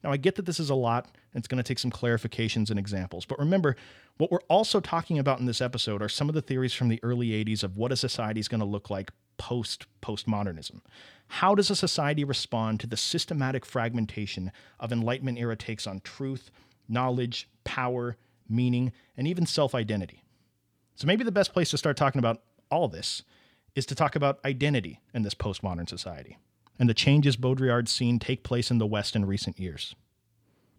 Now, 0.03 0.11
I 0.11 0.17
get 0.17 0.35
that 0.35 0.45
this 0.45 0.59
is 0.59 0.69
a 0.69 0.75
lot, 0.75 1.05
and 1.33 1.41
it's 1.41 1.47
going 1.47 1.57
to 1.57 1.67
take 1.67 1.79
some 1.79 1.91
clarifications 1.91 2.69
and 2.69 2.77
examples, 2.77 3.25
but 3.25 3.39
remember, 3.39 3.75
what 4.17 4.31
we're 4.31 4.41
also 4.49 4.79
talking 4.79 5.17
about 5.17 5.39
in 5.39 5.45
this 5.45 5.61
episode 5.61 6.01
are 6.01 6.09
some 6.09 6.29
of 6.29 6.35
the 6.35 6.41
theories 6.41 6.73
from 6.73 6.89
the 6.89 6.99
early 7.01 7.29
80s 7.29 7.63
of 7.63 7.77
what 7.77 7.91
a 7.91 7.95
society 7.95 8.39
is 8.39 8.47
going 8.47 8.59
to 8.59 8.65
look 8.65 8.89
like 8.89 9.11
post 9.37 9.87
postmodernism. 10.01 10.81
How 11.27 11.55
does 11.55 11.71
a 11.71 11.75
society 11.75 12.23
respond 12.23 12.79
to 12.81 12.87
the 12.87 12.97
systematic 12.97 13.65
fragmentation 13.65 14.51
of 14.79 14.91
Enlightenment 14.91 15.39
era 15.39 15.55
takes 15.55 15.87
on 15.87 16.01
truth, 16.01 16.51
knowledge, 16.87 17.49
power, 17.63 18.17
meaning, 18.47 18.91
and 19.17 19.27
even 19.27 19.47
self 19.47 19.73
identity? 19.73 20.23
So 20.95 21.07
maybe 21.07 21.23
the 21.23 21.31
best 21.31 21.53
place 21.53 21.71
to 21.71 21.77
start 21.77 21.97
talking 21.97 22.19
about 22.19 22.43
all 22.69 22.87
this 22.87 23.23
is 23.75 23.85
to 23.85 23.95
talk 23.95 24.15
about 24.15 24.39
identity 24.43 24.99
in 25.13 25.21
this 25.23 25.35
postmodern 25.35 25.87
society 25.87 26.37
and 26.81 26.89
the 26.89 26.95
changes 26.95 27.37
Baudrillard's 27.37 27.91
seen 27.91 28.17
take 28.17 28.41
place 28.41 28.71
in 28.71 28.79
the 28.79 28.87
West 28.87 29.15
in 29.15 29.25
recent 29.25 29.59
years. 29.59 29.95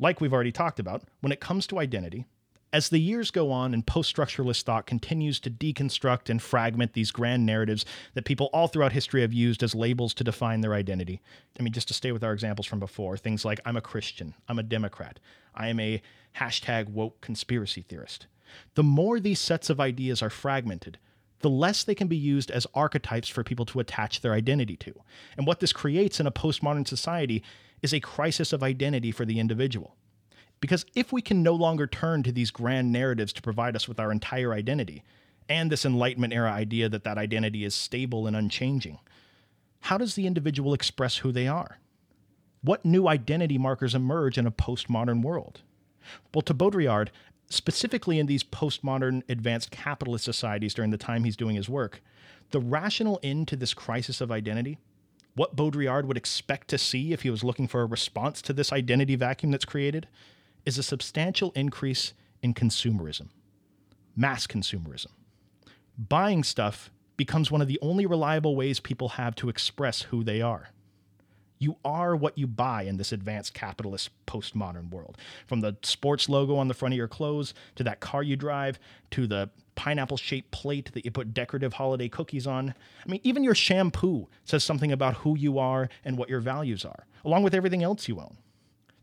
Like 0.00 0.20
we've 0.20 0.32
already 0.32 0.50
talked 0.50 0.80
about, 0.80 1.04
when 1.20 1.30
it 1.30 1.38
comes 1.38 1.64
to 1.68 1.78
identity, 1.78 2.26
as 2.72 2.88
the 2.88 2.98
years 2.98 3.30
go 3.30 3.52
on 3.52 3.72
and 3.72 3.86
post 3.86 4.14
structuralist 4.14 4.62
thought 4.62 4.84
continues 4.84 5.38
to 5.38 5.50
deconstruct 5.50 6.28
and 6.28 6.42
fragment 6.42 6.94
these 6.94 7.12
grand 7.12 7.46
narratives 7.46 7.84
that 8.14 8.24
people 8.24 8.50
all 8.52 8.66
throughout 8.66 8.90
history 8.90 9.20
have 9.20 9.32
used 9.32 9.62
as 9.62 9.76
labels 9.76 10.12
to 10.14 10.24
define 10.24 10.60
their 10.60 10.74
identity, 10.74 11.20
I 11.60 11.62
mean, 11.62 11.72
just 11.72 11.86
to 11.86 11.94
stay 11.94 12.10
with 12.10 12.24
our 12.24 12.32
examples 12.32 12.66
from 12.66 12.80
before, 12.80 13.16
things 13.16 13.44
like 13.44 13.60
I'm 13.64 13.76
a 13.76 13.80
Christian, 13.80 14.34
I'm 14.48 14.58
a 14.58 14.64
Democrat, 14.64 15.20
I 15.54 15.68
am 15.68 15.78
a 15.78 16.02
hashtag 16.36 16.88
woke 16.88 17.20
conspiracy 17.20 17.82
theorist. 17.82 18.26
The 18.74 18.82
more 18.82 19.20
these 19.20 19.38
sets 19.38 19.70
of 19.70 19.80
ideas 19.80 20.20
are 20.20 20.30
fragmented, 20.30 20.98
the 21.42 21.50
less 21.50 21.84
they 21.84 21.94
can 21.94 22.08
be 22.08 22.16
used 22.16 22.50
as 22.50 22.66
archetypes 22.74 23.28
for 23.28 23.44
people 23.44 23.64
to 23.66 23.80
attach 23.80 24.20
their 24.20 24.32
identity 24.32 24.76
to. 24.76 24.94
And 25.36 25.46
what 25.46 25.60
this 25.60 25.72
creates 25.72 26.18
in 26.20 26.26
a 26.26 26.32
postmodern 26.32 26.88
society 26.88 27.42
is 27.82 27.92
a 27.92 28.00
crisis 28.00 28.52
of 28.52 28.62
identity 28.62 29.12
for 29.12 29.24
the 29.24 29.38
individual. 29.38 29.96
Because 30.60 30.86
if 30.94 31.12
we 31.12 31.20
can 31.20 31.42
no 31.42 31.54
longer 31.54 31.86
turn 31.88 32.22
to 32.22 32.32
these 32.32 32.52
grand 32.52 32.92
narratives 32.92 33.32
to 33.34 33.42
provide 33.42 33.74
us 33.74 33.88
with 33.88 33.98
our 33.98 34.12
entire 34.12 34.52
identity, 34.52 35.02
and 35.48 35.70
this 35.70 35.84
Enlightenment 35.84 36.32
era 36.32 36.52
idea 36.52 36.88
that 36.88 37.02
that 37.04 37.18
identity 37.18 37.64
is 37.64 37.74
stable 37.74 38.26
and 38.26 38.36
unchanging, 38.36 38.98
how 39.80 39.98
does 39.98 40.14
the 40.14 40.26
individual 40.26 40.72
express 40.72 41.18
who 41.18 41.32
they 41.32 41.48
are? 41.48 41.78
What 42.62 42.84
new 42.84 43.08
identity 43.08 43.58
markers 43.58 43.96
emerge 43.96 44.38
in 44.38 44.46
a 44.46 44.52
postmodern 44.52 45.22
world? 45.22 45.62
Well, 46.32 46.42
to 46.42 46.54
Baudrillard, 46.54 47.08
specifically 47.52 48.18
in 48.18 48.26
these 48.26 48.42
postmodern 48.42 49.22
advanced 49.28 49.70
capitalist 49.70 50.24
societies 50.24 50.74
during 50.74 50.90
the 50.90 50.96
time 50.96 51.24
he's 51.24 51.36
doing 51.36 51.56
his 51.56 51.68
work, 51.68 52.02
the 52.50 52.60
rational 52.60 53.20
end 53.22 53.48
to 53.48 53.56
this 53.56 53.74
crisis 53.74 54.20
of 54.20 54.30
identity, 54.30 54.78
what 55.34 55.56
Baudrillard 55.56 56.06
would 56.06 56.16
expect 56.16 56.68
to 56.68 56.78
see 56.78 57.12
if 57.12 57.22
he 57.22 57.30
was 57.30 57.44
looking 57.44 57.66
for 57.66 57.82
a 57.82 57.86
response 57.86 58.42
to 58.42 58.52
this 58.52 58.72
identity 58.72 59.16
vacuum 59.16 59.50
that's 59.50 59.64
created, 59.64 60.08
is 60.64 60.78
a 60.78 60.82
substantial 60.82 61.52
increase 61.54 62.12
in 62.42 62.54
consumerism, 62.54 63.28
mass 64.16 64.46
consumerism. 64.46 65.08
Buying 65.96 66.44
stuff 66.44 66.90
becomes 67.16 67.50
one 67.50 67.60
of 67.60 67.68
the 67.68 67.78
only 67.82 68.06
reliable 68.06 68.56
ways 68.56 68.80
people 68.80 69.10
have 69.10 69.34
to 69.36 69.48
express 69.48 70.02
who 70.02 70.24
they 70.24 70.40
are. 70.40 70.70
You 71.62 71.76
are 71.84 72.16
what 72.16 72.36
you 72.36 72.48
buy 72.48 72.82
in 72.82 72.96
this 72.96 73.12
advanced 73.12 73.54
capitalist 73.54 74.10
postmodern 74.26 74.90
world. 74.90 75.16
From 75.46 75.60
the 75.60 75.76
sports 75.82 76.28
logo 76.28 76.56
on 76.56 76.66
the 76.66 76.74
front 76.74 76.92
of 76.92 76.96
your 76.98 77.06
clothes, 77.06 77.54
to 77.76 77.84
that 77.84 78.00
car 78.00 78.24
you 78.24 78.34
drive, 78.34 78.80
to 79.12 79.28
the 79.28 79.48
pineapple 79.76 80.16
shaped 80.16 80.50
plate 80.50 80.90
that 80.92 81.04
you 81.04 81.12
put 81.12 81.32
decorative 81.32 81.74
holiday 81.74 82.08
cookies 82.08 82.48
on. 82.48 82.74
I 83.06 83.08
mean, 83.08 83.20
even 83.22 83.44
your 83.44 83.54
shampoo 83.54 84.26
says 84.44 84.64
something 84.64 84.90
about 84.90 85.18
who 85.18 85.38
you 85.38 85.60
are 85.60 85.88
and 86.04 86.18
what 86.18 86.28
your 86.28 86.40
values 86.40 86.84
are, 86.84 87.06
along 87.24 87.44
with 87.44 87.54
everything 87.54 87.84
else 87.84 88.08
you 88.08 88.18
own. 88.18 88.38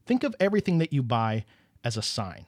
Think 0.05 0.25
of 0.25 0.35
everything 0.37 0.79
that 0.79 0.91
you 0.91 1.01
buy 1.01 1.45
as 1.85 1.95
a 1.95 2.01
sign. 2.01 2.45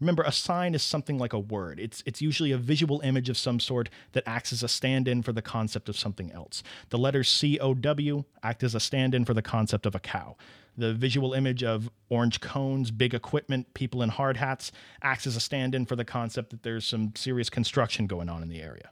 Remember, 0.00 0.22
a 0.22 0.32
sign 0.32 0.74
is 0.74 0.82
something 0.82 1.18
like 1.18 1.32
a 1.32 1.38
word. 1.38 1.80
It's, 1.80 2.02
it's 2.06 2.20
usually 2.20 2.52
a 2.52 2.58
visual 2.58 3.00
image 3.00 3.28
of 3.28 3.38
some 3.38 3.60
sort 3.60 3.88
that 4.12 4.24
acts 4.26 4.52
as 4.52 4.62
a 4.62 4.68
stand 4.68 5.08
in 5.08 5.22
for 5.22 5.32
the 5.32 5.42
concept 5.42 5.88
of 5.88 5.96
something 5.96 6.30
else. 6.32 6.62
The 6.90 6.98
letters 6.98 7.28
C 7.28 7.58
O 7.58 7.74
W 7.74 8.24
act 8.42 8.62
as 8.62 8.74
a 8.74 8.80
stand 8.80 9.14
in 9.14 9.24
for 9.24 9.34
the 9.34 9.42
concept 9.42 9.86
of 9.86 9.94
a 9.94 10.00
cow. 10.00 10.36
The 10.76 10.92
visual 10.92 11.32
image 11.32 11.64
of 11.64 11.88
orange 12.10 12.40
cones, 12.40 12.90
big 12.90 13.14
equipment, 13.14 13.72
people 13.72 14.02
in 14.02 14.10
hard 14.10 14.36
hats 14.36 14.72
acts 15.00 15.26
as 15.26 15.34
a 15.34 15.40
stand 15.40 15.74
in 15.74 15.86
for 15.86 15.96
the 15.96 16.04
concept 16.04 16.50
that 16.50 16.62
there's 16.62 16.86
some 16.86 17.14
serious 17.16 17.48
construction 17.48 18.06
going 18.06 18.28
on 18.28 18.42
in 18.42 18.50
the 18.50 18.60
area. 18.60 18.90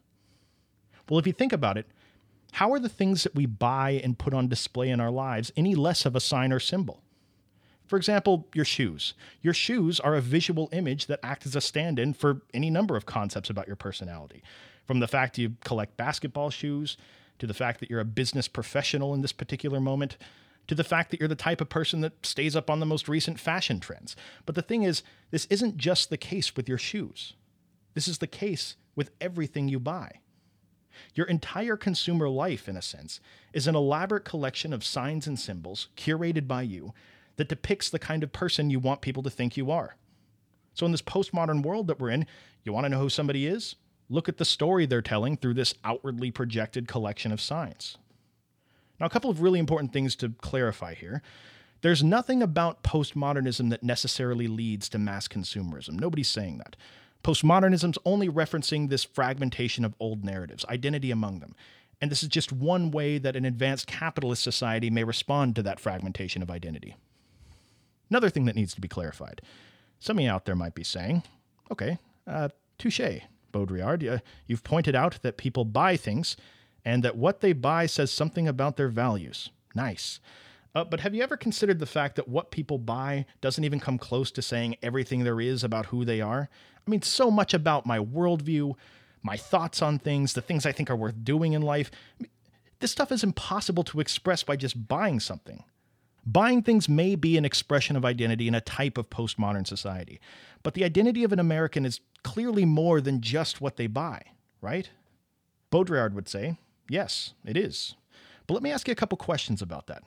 Well, 1.10 1.18
if 1.18 1.26
you 1.26 1.34
think 1.34 1.52
about 1.52 1.76
it, 1.76 1.86
how 2.52 2.72
are 2.72 2.78
the 2.78 2.88
things 2.88 3.24
that 3.24 3.34
we 3.34 3.44
buy 3.44 4.00
and 4.02 4.18
put 4.18 4.32
on 4.32 4.48
display 4.48 4.88
in 4.88 5.00
our 5.00 5.10
lives 5.10 5.52
any 5.56 5.74
less 5.74 6.06
of 6.06 6.16
a 6.16 6.20
sign 6.20 6.52
or 6.52 6.60
symbol? 6.60 7.02
For 7.86 7.96
example, 7.96 8.48
your 8.54 8.64
shoes. 8.64 9.14
Your 9.42 9.54
shoes 9.54 10.00
are 10.00 10.14
a 10.14 10.20
visual 10.20 10.68
image 10.72 11.06
that 11.06 11.20
act 11.22 11.46
as 11.46 11.54
a 11.54 11.60
stand 11.60 11.98
in 11.98 12.14
for 12.14 12.42
any 12.54 12.70
number 12.70 12.96
of 12.96 13.06
concepts 13.06 13.50
about 13.50 13.66
your 13.66 13.76
personality. 13.76 14.42
From 14.86 15.00
the 15.00 15.08
fact 15.08 15.38
you 15.38 15.54
collect 15.64 15.96
basketball 15.96 16.50
shoes, 16.50 16.96
to 17.38 17.46
the 17.46 17.54
fact 17.54 17.80
that 17.80 17.90
you're 17.90 18.00
a 18.00 18.04
business 18.04 18.48
professional 18.48 19.12
in 19.12 19.20
this 19.20 19.32
particular 19.32 19.80
moment, 19.80 20.16
to 20.66 20.74
the 20.74 20.84
fact 20.84 21.10
that 21.10 21.20
you're 21.20 21.28
the 21.28 21.34
type 21.34 21.60
of 21.60 21.68
person 21.68 22.00
that 22.00 22.24
stays 22.24 22.56
up 22.56 22.70
on 22.70 22.80
the 22.80 22.86
most 22.86 23.08
recent 23.08 23.38
fashion 23.38 23.80
trends. 23.80 24.16
But 24.46 24.54
the 24.54 24.62
thing 24.62 24.82
is, 24.82 25.02
this 25.30 25.46
isn't 25.50 25.76
just 25.76 26.08
the 26.08 26.16
case 26.16 26.56
with 26.56 26.68
your 26.68 26.78
shoes. 26.78 27.34
This 27.92 28.08
is 28.08 28.18
the 28.18 28.26
case 28.26 28.76
with 28.96 29.10
everything 29.20 29.68
you 29.68 29.78
buy. 29.78 30.20
Your 31.14 31.26
entire 31.26 31.76
consumer 31.76 32.28
life, 32.28 32.68
in 32.68 32.76
a 32.76 32.82
sense, 32.82 33.20
is 33.52 33.66
an 33.66 33.74
elaborate 33.74 34.24
collection 34.24 34.72
of 34.72 34.84
signs 34.84 35.26
and 35.26 35.38
symbols 35.38 35.88
curated 35.96 36.46
by 36.46 36.62
you 36.62 36.94
that 37.36 37.48
depicts 37.48 37.90
the 37.90 37.98
kind 37.98 38.22
of 38.22 38.32
person 38.32 38.70
you 38.70 38.78
want 38.78 39.00
people 39.00 39.22
to 39.22 39.30
think 39.30 39.56
you 39.56 39.70
are. 39.70 39.96
So, 40.74 40.86
in 40.86 40.92
this 40.92 41.02
postmodern 41.02 41.62
world 41.62 41.86
that 41.86 42.00
we're 42.00 42.10
in, 42.10 42.26
you 42.64 42.72
want 42.72 42.84
to 42.84 42.88
know 42.88 43.00
who 43.00 43.08
somebody 43.08 43.46
is? 43.46 43.76
Look 44.08 44.28
at 44.28 44.38
the 44.38 44.44
story 44.44 44.86
they're 44.86 45.02
telling 45.02 45.36
through 45.36 45.54
this 45.54 45.74
outwardly 45.84 46.30
projected 46.30 46.88
collection 46.88 47.32
of 47.32 47.40
signs. 47.40 47.96
Now, 49.00 49.06
a 49.06 49.10
couple 49.10 49.30
of 49.30 49.40
really 49.40 49.58
important 49.58 49.92
things 49.92 50.14
to 50.16 50.30
clarify 50.40 50.94
here. 50.94 51.22
There's 51.80 52.02
nothing 52.02 52.42
about 52.42 52.82
postmodernism 52.82 53.70
that 53.70 53.82
necessarily 53.82 54.46
leads 54.46 54.88
to 54.90 54.98
mass 54.98 55.28
consumerism. 55.28 56.00
Nobody's 56.00 56.28
saying 56.28 56.58
that. 56.58 56.76
Postmodernism's 57.22 57.98
only 58.04 58.28
referencing 58.28 58.88
this 58.88 59.04
fragmentation 59.04 59.84
of 59.84 59.94
old 59.98 60.24
narratives, 60.24 60.64
identity 60.66 61.10
among 61.10 61.40
them. 61.40 61.54
And 62.00 62.10
this 62.10 62.22
is 62.22 62.28
just 62.28 62.52
one 62.52 62.90
way 62.90 63.18
that 63.18 63.36
an 63.36 63.44
advanced 63.44 63.86
capitalist 63.86 64.42
society 64.42 64.90
may 64.90 65.04
respond 65.04 65.56
to 65.56 65.62
that 65.62 65.80
fragmentation 65.80 66.42
of 66.42 66.50
identity. 66.50 66.96
Another 68.10 68.30
thing 68.30 68.44
that 68.44 68.56
needs 68.56 68.74
to 68.74 68.80
be 68.80 68.88
clarified 68.88 69.40
some 70.04 70.18
of 70.18 70.24
you 70.24 70.30
out 70.30 70.44
there 70.44 70.54
might 70.54 70.74
be 70.74 70.84
saying, 70.84 71.22
okay, 71.72 71.98
uh, 72.26 72.50
touche, 72.76 73.00
Baudrillard. 73.52 74.20
You've 74.46 74.62
pointed 74.62 74.94
out 74.94 75.22
that 75.22 75.38
people 75.38 75.64
buy 75.64 75.96
things 75.96 76.36
and 76.84 77.02
that 77.02 77.16
what 77.16 77.40
they 77.40 77.54
buy 77.54 77.86
says 77.86 78.10
something 78.10 78.46
about 78.46 78.76
their 78.76 78.88
values. 78.88 79.48
Nice. 79.74 80.20
Uh, 80.74 80.84
but 80.84 81.00
have 81.00 81.14
you 81.14 81.22
ever 81.22 81.38
considered 81.38 81.78
the 81.78 81.86
fact 81.86 82.16
that 82.16 82.28
what 82.28 82.50
people 82.50 82.76
buy 82.76 83.24
doesn't 83.40 83.64
even 83.64 83.80
come 83.80 83.96
close 83.96 84.30
to 84.32 84.42
saying 84.42 84.76
everything 84.82 85.24
there 85.24 85.40
is 85.40 85.64
about 85.64 85.86
who 85.86 86.04
they 86.04 86.20
are? 86.20 86.50
I 86.86 86.90
mean, 86.90 87.00
so 87.00 87.30
much 87.30 87.54
about 87.54 87.86
my 87.86 87.98
worldview, 87.98 88.74
my 89.22 89.38
thoughts 89.38 89.80
on 89.80 89.98
things, 89.98 90.34
the 90.34 90.42
things 90.42 90.66
I 90.66 90.72
think 90.72 90.90
are 90.90 90.96
worth 90.96 91.24
doing 91.24 91.54
in 91.54 91.62
life. 91.62 91.90
This 92.80 92.92
stuff 92.92 93.10
is 93.10 93.24
impossible 93.24 93.84
to 93.84 94.00
express 94.00 94.42
by 94.42 94.56
just 94.56 94.86
buying 94.86 95.18
something. 95.18 95.64
Buying 96.26 96.62
things 96.62 96.88
may 96.88 97.16
be 97.16 97.36
an 97.36 97.44
expression 97.44 97.96
of 97.96 98.04
identity 98.04 98.48
in 98.48 98.54
a 98.54 98.60
type 98.60 98.96
of 98.96 99.10
postmodern 99.10 99.66
society, 99.66 100.20
but 100.62 100.74
the 100.74 100.84
identity 100.84 101.22
of 101.22 101.32
an 101.32 101.38
American 101.38 101.84
is 101.84 102.00
clearly 102.22 102.64
more 102.64 103.00
than 103.00 103.20
just 103.20 103.60
what 103.60 103.76
they 103.76 103.86
buy, 103.86 104.22
right? 104.60 104.90
Baudrillard 105.70 106.14
would 106.14 106.28
say, 106.28 106.58
yes, 106.88 107.34
it 107.44 107.56
is. 107.56 107.96
But 108.46 108.54
let 108.54 108.62
me 108.62 108.70
ask 108.70 108.88
you 108.88 108.92
a 108.92 108.96
couple 108.96 109.18
questions 109.18 109.60
about 109.60 109.86
that. 109.88 110.02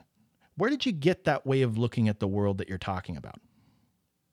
Where 0.56 0.72
did 0.72 0.86
you 0.86 0.92
get 0.92 1.24
that 1.26 1.46
way 1.46 1.62
of 1.62 1.78
looking 1.78 2.10
at 2.10 2.20
the 2.20 2.28
world 2.28 2.58
that 2.58 2.68
you're 2.68 2.80
talking 2.80 3.16
about? 3.16 3.40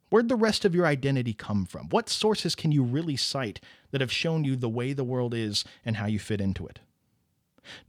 Where'd 0.08 0.28
the 0.28 0.36
rest 0.36 0.64
of 0.64 0.74
your 0.74 0.86
identity 0.86 1.34
come 1.34 1.66
from? 1.66 1.88
What 1.88 2.08
sources 2.08 2.54
can 2.54 2.72
you 2.72 2.82
really 2.82 3.16
cite 3.16 3.60
that 3.90 4.00
have 4.00 4.12
shown 4.12 4.44
you 4.44 4.56
the 4.56 4.68
way 4.68 4.92
the 4.92 5.04
world 5.04 5.34
is 5.34 5.64
and 5.84 5.96
how 5.96 6.06
you 6.06 6.18
fit 6.18 6.40
into 6.40 6.66
it? 6.66 6.80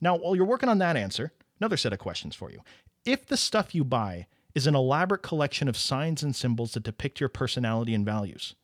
Now, 0.01 0.17
while 0.17 0.35
you're 0.35 0.45
working 0.45 0.69
on 0.69 0.79
that 0.79 0.97
answer, 0.97 1.31
another 1.59 1.77
set 1.77 1.93
of 1.93 1.99
questions 1.99 2.35
for 2.35 2.49
you. 2.51 2.61
If 3.05 3.27
the 3.27 3.37
stuff 3.37 3.75
you 3.75 3.83
buy 3.83 4.25
is 4.55 4.65
an 4.65 4.75
elaborate 4.75 5.21
collection 5.21 5.67
of 5.67 5.77
signs 5.77 6.23
and 6.23 6.35
symbols 6.35 6.73
that 6.73 6.83
depict 6.83 7.19
your 7.19 7.29
personality 7.29 7.93
and 7.93 8.03
values, 8.03 8.55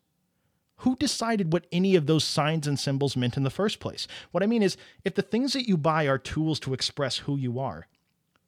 who 0.77 0.95
decided 0.95 1.53
what 1.53 1.67
any 1.71 1.95
of 1.95 2.07
those 2.07 2.24
signs 2.24 2.65
and 2.65 2.79
symbols 2.79 3.15
meant 3.15 3.38
in 3.38 3.43
the 3.43 3.51
first 3.51 3.79
place? 3.79 4.07
What 4.31 4.41
I 4.41 4.48
mean 4.48 4.63
is, 4.63 4.77
if 5.05 5.13
the 5.13 5.21
things 5.21 5.53
that 5.53 5.67
you 5.67 5.77
buy 5.77 6.05
are 6.05 6.17
tools 6.17 6.60
to 6.62 6.74
express 6.74 7.17
who 7.17 7.38
you 7.38 7.60
are, 7.60 7.88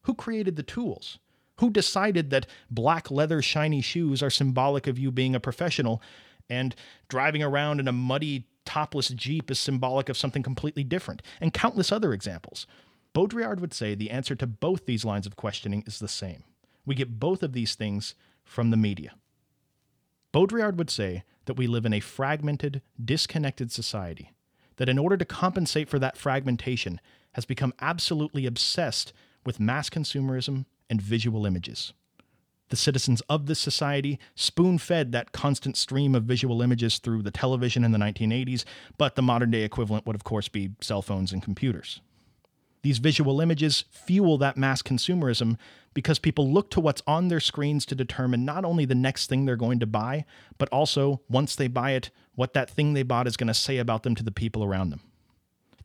who 0.02 0.16
created 0.16 0.56
the 0.56 0.64
tools? 0.64 1.20
Who 1.58 1.70
decided 1.70 2.32
that 2.32 2.48
black 2.72 3.12
leather 3.12 3.44
shiny 3.44 3.82
shoes 3.82 4.24
are 4.24 4.32
symbolic 4.32 4.88
of 4.88 4.98
you 4.98 5.12
being 5.12 5.36
a 5.36 5.40
professional 5.40 6.02
and 6.50 6.76
driving 7.08 7.44
around 7.44 7.80
in 7.80 7.88
a 7.88 7.92
muddy 7.92 8.48
topless 8.66 9.10
Jeep 9.10 9.52
is 9.52 9.60
symbolic 9.60 10.10
of 10.10 10.18
something 10.18 10.42
completely 10.42 10.84
different? 10.84 11.22
And 11.40 11.54
countless 11.54 11.92
other 11.92 12.14
examples. 12.14 12.66
Baudrillard 13.14 13.60
would 13.60 13.74
say 13.74 13.94
the 13.94 14.10
answer 14.10 14.36
to 14.36 14.48
both 14.48 14.86
these 14.86 15.06
lines 15.06 15.28
of 15.28 15.36
questioning 15.36 15.84
is 15.86 16.00
the 16.00 16.08
same. 16.08 16.44
We 16.86 16.96
get 16.96 17.20
both 17.20 17.44
of 17.44 17.54
these 17.54 17.76
things 17.76 18.16
from 18.44 18.72
the 18.72 18.78
media. 18.78 19.14
Baudrillard 20.34 20.78
would 20.78 20.90
say 20.90 21.24
that 21.46 21.54
we 21.54 21.68
live 21.68 21.86
in 21.86 21.94
a 21.94 22.00
fragmented, 22.00 22.82
disconnected 23.04 23.72
society 23.72 24.32
that, 24.78 24.90
in 24.90 24.98
order 24.98 25.16
to 25.16 25.26
compensate 25.26 25.88
for 25.88 26.00
that 26.00 26.18
fragmentation, 26.18 27.00
has 27.34 27.46
become 27.46 27.74
absolutely 27.80 28.46
obsessed 28.48 29.14
with 29.46 29.60
mass 29.60 29.90
consumerism 29.90 30.66
and 30.90 31.02
visual 31.02 31.46
images. 31.46 31.94
The 32.70 32.76
citizens 32.76 33.22
of 33.30 33.46
this 33.46 33.60
society 33.60 34.20
spoon 34.34 34.80
fed 34.80 35.12
that 35.12 35.32
constant 35.32 35.78
stream 35.78 36.16
of 36.16 36.24
visual 36.24 36.64
images 36.64 36.98
through 36.98 37.22
the 37.22 37.30
television 37.30 37.84
in 37.84 37.92
the 37.92 38.00
1980s, 38.00 38.64
but 38.98 39.16
the 39.16 39.22
modern 39.22 39.52
day 39.52 39.62
equivalent 39.62 40.08
would, 40.08 40.16
of 40.16 40.24
course, 40.24 40.48
be 40.48 40.72
cell 40.82 41.04
phones 41.04 41.32
and 41.32 41.44
computers. 41.44 42.02
These 42.84 42.98
visual 42.98 43.40
images 43.40 43.86
fuel 43.90 44.38
that 44.40 44.58
mass 44.58 44.82
consumerism 44.82 45.58
because 45.94 46.20
people 46.20 46.52
look 46.52 46.70
to 46.72 46.82
what's 46.82 47.02
on 47.08 47.30
their 47.30 47.40
screens 47.40 47.86
to 47.86 47.96
determine 47.96 48.46
not 48.46 48.66
only 48.66 48.84
the 48.84 48.94
next 48.94 49.28
thing 49.28 49.46
they're 49.46 49.56
going 49.56 49.80
to 49.80 49.88
buy, 49.88 50.26
but 50.58 50.70
also, 50.70 51.22
once 51.30 51.56
they 51.56 51.68
buy 51.68 51.92
it, 51.92 52.10
what 52.36 52.54
that 52.54 52.70
thing 52.70 52.94
they 52.94 53.04
bought 53.04 53.28
is 53.28 53.38
going 53.38 53.48
to 53.48 53.54
say 53.54 53.78
about 53.78 54.04
them 54.04 54.16
to 54.16 54.24
the 54.24 54.32
people 54.32 54.64
around 54.64 54.90
them. 54.90 55.00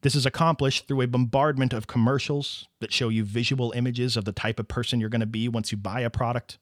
This 0.01 0.15
is 0.15 0.27
accomplished 0.27 0.87
through 0.87 1.03
a 1.03 1.07
bombardment 1.07 1.73
of 1.73 1.87
commercials 1.87 2.69
that 2.81 2.93
show 2.93 3.09
you 3.09 3.25
visual 3.25 3.73
images 3.73 4.17
of 4.17 4.25
the 4.25 4.33
type 4.33 4.59
of 4.59 4.69
person 4.69 5.01
you're 5.01 5.09
going 5.09 5.21
to 5.21 5.27
be 5.27 5.49
once 5.49 5.71
you 5.71 5.79
buy 5.79 6.01
a 6.01 6.11
product, 6.11 6.59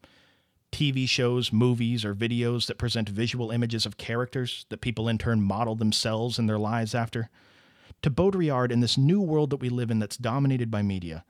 TV 0.73 1.09
shows, 1.09 1.53
movies, 1.53 2.05
or 2.05 2.15
videos 2.15 2.67
that 2.67 2.79
present 2.79 3.09
visual 3.09 3.51
images 3.51 3.87
of 3.87 3.97
characters 3.97 4.67
that 4.69 4.81
people 4.81 5.09
in 5.09 5.17
turn 5.17 5.41
model 5.41 5.75
themselves 5.75 6.39
and 6.39 6.49
their 6.49 6.59
lives 6.59 6.95
after 6.95 7.31
to 8.03 8.11
Baudrillard 8.11 8.71
in 8.71 8.81
this 8.81 8.99
new 8.99 9.21
world 9.21 9.51
that 9.51 9.57
we 9.57 9.69
live 9.69 9.91
in 9.91 9.99
that's 9.99 10.17
dominated 10.17 10.71
by 10.71 10.83
media, 10.83 11.25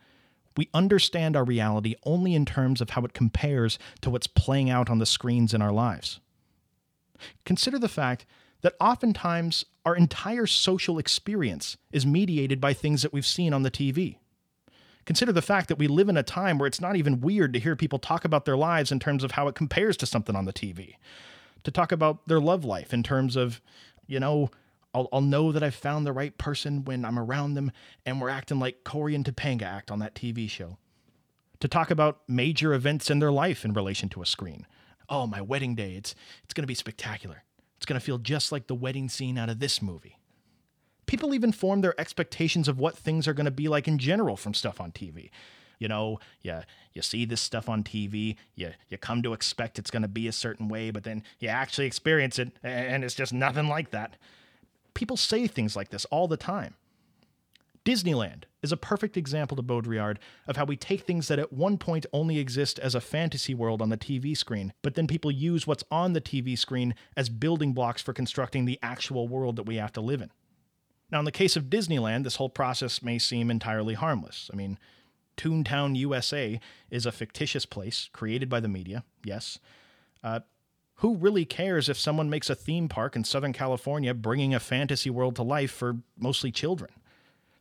we 0.56 0.68
understand 0.72 1.36
our 1.36 1.44
reality 1.44 1.94
only 2.04 2.34
in 2.34 2.44
terms 2.44 2.80
of 2.80 2.90
how 2.90 3.02
it 3.04 3.12
compares 3.12 3.78
to 4.00 4.10
what's 4.10 4.26
playing 4.26 4.70
out 4.70 4.88
on 4.88 4.98
the 4.98 5.06
screens 5.06 5.52
in 5.52 5.62
our 5.62 5.72
lives. 5.72 6.20
Consider 7.44 7.78
the 7.78 7.88
fact 7.88 8.26
that 8.62 8.74
oftentimes 8.80 9.64
our 9.84 9.94
entire 9.94 10.46
social 10.46 10.98
experience 10.98 11.76
is 11.92 12.06
mediated 12.06 12.60
by 12.60 12.72
things 12.72 13.02
that 13.02 13.12
we've 13.12 13.26
seen 13.26 13.52
on 13.52 13.62
the 13.62 13.70
TV. 13.70 14.16
Consider 15.04 15.30
the 15.30 15.42
fact 15.42 15.68
that 15.68 15.78
we 15.78 15.86
live 15.86 16.08
in 16.08 16.16
a 16.16 16.22
time 16.22 16.58
where 16.58 16.66
it's 16.66 16.80
not 16.80 16.96
even 16.96 17.20
weird 17.20 17.52
to 17.52 17.60
hear 17.60 17.76
people 17.76 17.98
talk 17.98 18.24
about 18.24 18.44
their 18.44 18.56
lives 18.56 18.90
in 18.90 18.98
terms 18.98 19.22
of 19.22 19.32
how 19.32 19.46
it 19.46 19.54
compares 19.54 19.96
to 19.98 20.06
something 20.06 20.34
on 20.34 20.46
the 20.46 20.52
TV, 20.52 20.96
to 21.62 21.70
talk 21.70 21.92
about 21.92 22.26
their 22.26 22.40
love 22.40 22.64
life 22.64 22.92
in 22.92 23.04
terms 23.04 23.36
of, 23.36 23.60
you 24.08 24.18
know, 24.18 24.50
I'll, 24.96 25.10
I'll 25.12 25.20
know 25.20 25.52
that 25.52 25.62
I've 25.62 25.74
found 25.74 26.06
the 26.06 26.12
right 26.12 26.36
person 26.38 26.82
when 26.86 27.04
I'm 27.04 27.18
around 27.18 27.52
them 27.52 27.70
and 28.06 28.18
we're 28.18 28.30
acting 28.30 28.58
like 28.58 28.82
Cory 28.82 29.14
and 29.14 29.26
Topanga 29.26 29.64
act 29.64 29.90
on 29.90 29.98
that 29.98 30.14
TV 30.14 30.48
show. 30.48 30.78
To 31.60 31.68
talk 31.68 31.90
about 31.90 32.20
major 32.26 32.72
events 32.72 33.10
in 33.10 33.18
their 33.18 33.30
life 33.30 33.62
in 33.62 33.74
relation 33.74 34.08
to 34.10 34.22
a 34.22 34.26
screen. 34.26 34.66
Oh, 35.10 35.26
my 35.26 35.42
wedding 35.42 35.74
day, 35.74 35.96
it's, 35.96 36.14
it's 36.44 36.54
going 36.54 36.62
to 36.62 36.66
be 36.66 36.74
spectacular. 36.74 37.44
It's 37.76 37.84
going 37.84 38.00
to 38.00 38.04
feel 38.04 38.16
just 38.16 38.52
like 38.52 38.68
the 38.68 38.74
wedding 38.74 39.10
scene 39.10 39.36
out 39.36 39.50
of 39.50 39.58
this 39.58 39.82
movie. 39.82 40.18
People 41.04 41.34
even 41.34 41.52
form 41.52 41.82
their 41.82 41.98
expectations 42.00 42.66
of 42.66 42.78
what 42.78 42.96
things 42.96 43.28
are 43.28 43.34
going 43.34 43.44
to 43.44 43.50
be 43.50 43.68
like 43.68 43.86
in 43.86 43.98
general 43.98 44.36
from 44.36 44.54
stuff 44.54 44.80
on 44.80 44.92
TV. 44.92 45.28
You 45.78 45.88
know, 45.88 46.20
you, 46.40 46.60
you 46.94 47.02
see 47.02 47.26
this 47.26 47.42
stuff 47.42 47.68
on 47.68 47.84
TV, 47.84 48.36
you, 48.54 48.72
you 48.88 48.96
come 48.96 49.22
to 49.22 49.34
expect 49.34 49.78
it's 49.78 49.90
going 49.90 50.02
to 50.02 50.08
be 50.08 50.26
a 50.26 50.32
certain 50.32 50.68
way, 50.68 50.90
but 50.90 51.04
then 51.04 51.22
you 51.38 51.50
actually 51.50 51.86
experience 51.86 52.38
it 52.38 52.56
and 52.62 53.04
it's 53.04 53.14
just 53.14 53.34
nothing 53.34 53.68
like 53.68 53.90
that. 53.90 54.16
People 54.96 55.18
say 55.18 55.46
things 55.46 55.76
like 55.76 55.90
this 55.90 56.06
all 56.06 56.26
the 56.26 56.38
time. 56.38 56.74
Disneyland 57.84 58.44
is 58.62 58.72
a 58.72 58.78
perfect 58.78 59.16
example 59.16 59.54
to 59.56 59.62
Baudrillard 59.62 60.16
of 60.48 60.56
how 60.56 60.64
we 60.64 60.76
take 60.76 61.02
things 61.02 61.28
that 61.28 61.38
at 61.38 61.52
one 61.52 61.76
point 61.76 62.06
only 62.14 62.38
exist 62.38 62.78
as 62.78 62.94
a 62.94 63.00
fantasy 63.00 63.54
world 63.54 63.82
on 63.82 63.90
the 63.90 63.98
TV 63.98 64.34
screen, 64.34 64.72
but 64.82 64.94
then 64.94 65.06
people 65.06 65.30
use 65.30 65.66
what's 65.66 65.84
on 65.90 66.14
the 66.14 66.20
TV 66.20 66.58
screen 66.58 66.94
as 67.14 67.28
building 67.28 67.74
blocks 67.74 68.00
for 68.00 68.14
constructing 68.14 68.64
the 68.64 68.78
actual 68.82 69.28
world 69.28 69.56
that 69.56 69.66
we 69.66 69.76
have 69.76 69.92
to 69.92 70.00
live 70.00 70.22
in. 70.22 70.30
Now, 71.12 71.18
in 71.18 71.26
the 71.26 71.30
case 71.30 71.56
of 71.56 71.64
Disneyland, 71.64 72.24
this 72.24 72.36
whole 72.36 72.48
process 72.48 73.02
may 73.02 73.18
seem 73.18 73.50
entirely 73.50 73.94
harmless. 73.94 74.50
I 74.50 74.56
mean, 74.56 74.78
Toontown, 75.36 75.94
USA 75.96 76.58
is 76.90 77.04
a 77.04 77.12
fictitious 77.12 77.66
place 77.66 78.08
created 78.14 78.48
by 78.48 78.60
the 78.60 78.68
media, 78.68 79.04
yes. 79.22 79.58
Uh, 80.24 80.40
who 80.96 81.16
really 81.16 81.44
cares 81.44 81.88
if 81.88 81.98
someone 81.98 82.30
makes 82.30 82.48
a 82.48 82.54
theme 82.54 82.88
park 82.88 83.16
in 83.16 83.24
Southern 83.24 83.52
California 83.52 84.14
bringing 84.14 84.54
a 84.54 84.60
fantasy 84.60 85.10
world 85.10 85.36
to 85.36 85.42
life 85.42 85.70
for 85.70 85.98
mostly 86.18 86.50
children? 86.50 86.90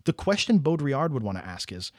The 0.06 0.14
question 0.14 0.60
Baudrillard 0.60 1.12
would 1.12 1.24
want 1.24 1.38
to 1.38 1.46
ask 1.46 1.72
is 1.72 1.92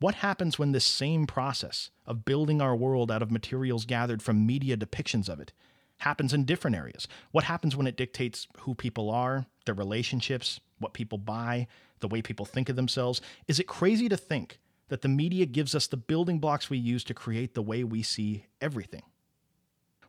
what 0.00 0.16
happens 0.16 0.58
when 0.58 0.72
this 0.72 0.84
same 0.84 1.26
process 1.26 1.90
of 2.06 2.24
building 2.24 2.62
our 2.62 2.76
world 2.76 3.10
out 3.10 3.22
of 3.22 3.30
materials 3.30 3.84
gathered 3.84 4.22
from 4.22 4.46
media 4.46 4.76
depictions 4.76 5.28
of 5.28 5.40
it 5.40 5.52
happens 5.98 6.32
in 6.32 6.44
different 6.44 6.76
areas? 6.76 7.08
What 7.32 7.44
happens 7.44 7.76
when 7.76 7.86
it 7.86 7.96
dictates 7.96 8.46
who 8.60 8.74
people 8.74 9.10
are, 9.10 9.46
their 9.66 9.74
relationships, 9.74 10.60
what 10.78 10.94
people 10.94 11.18
buy, 11.18 11.66
the 12.00 12.08
way 12.08 12.22
people 12.22 12.46
think 12.46 12.68
of 12.68 12.76
themselves? 12.76 13.20
Is 13.46 13.58
it 13.58 13.66
crazy 13.66 14.08
to 14.08 14.16
think 14.16 14.60
that 14.88 15.02
the 15.02 15.08
media 15.08 15.44
gives 15.44 15.74
us 15.74 15.86
the 15.86 15.96
building 15.96 16.38
blocks 16.38 16.70
we 16.70 16.78
use 16.78 17.04
to 17.04 17.14
create 17.14 17.54
the 17.54 17.62
way 17.62 17.84
we 17.84 18.02
see 18.02 18.46
everything? 18.60 19.02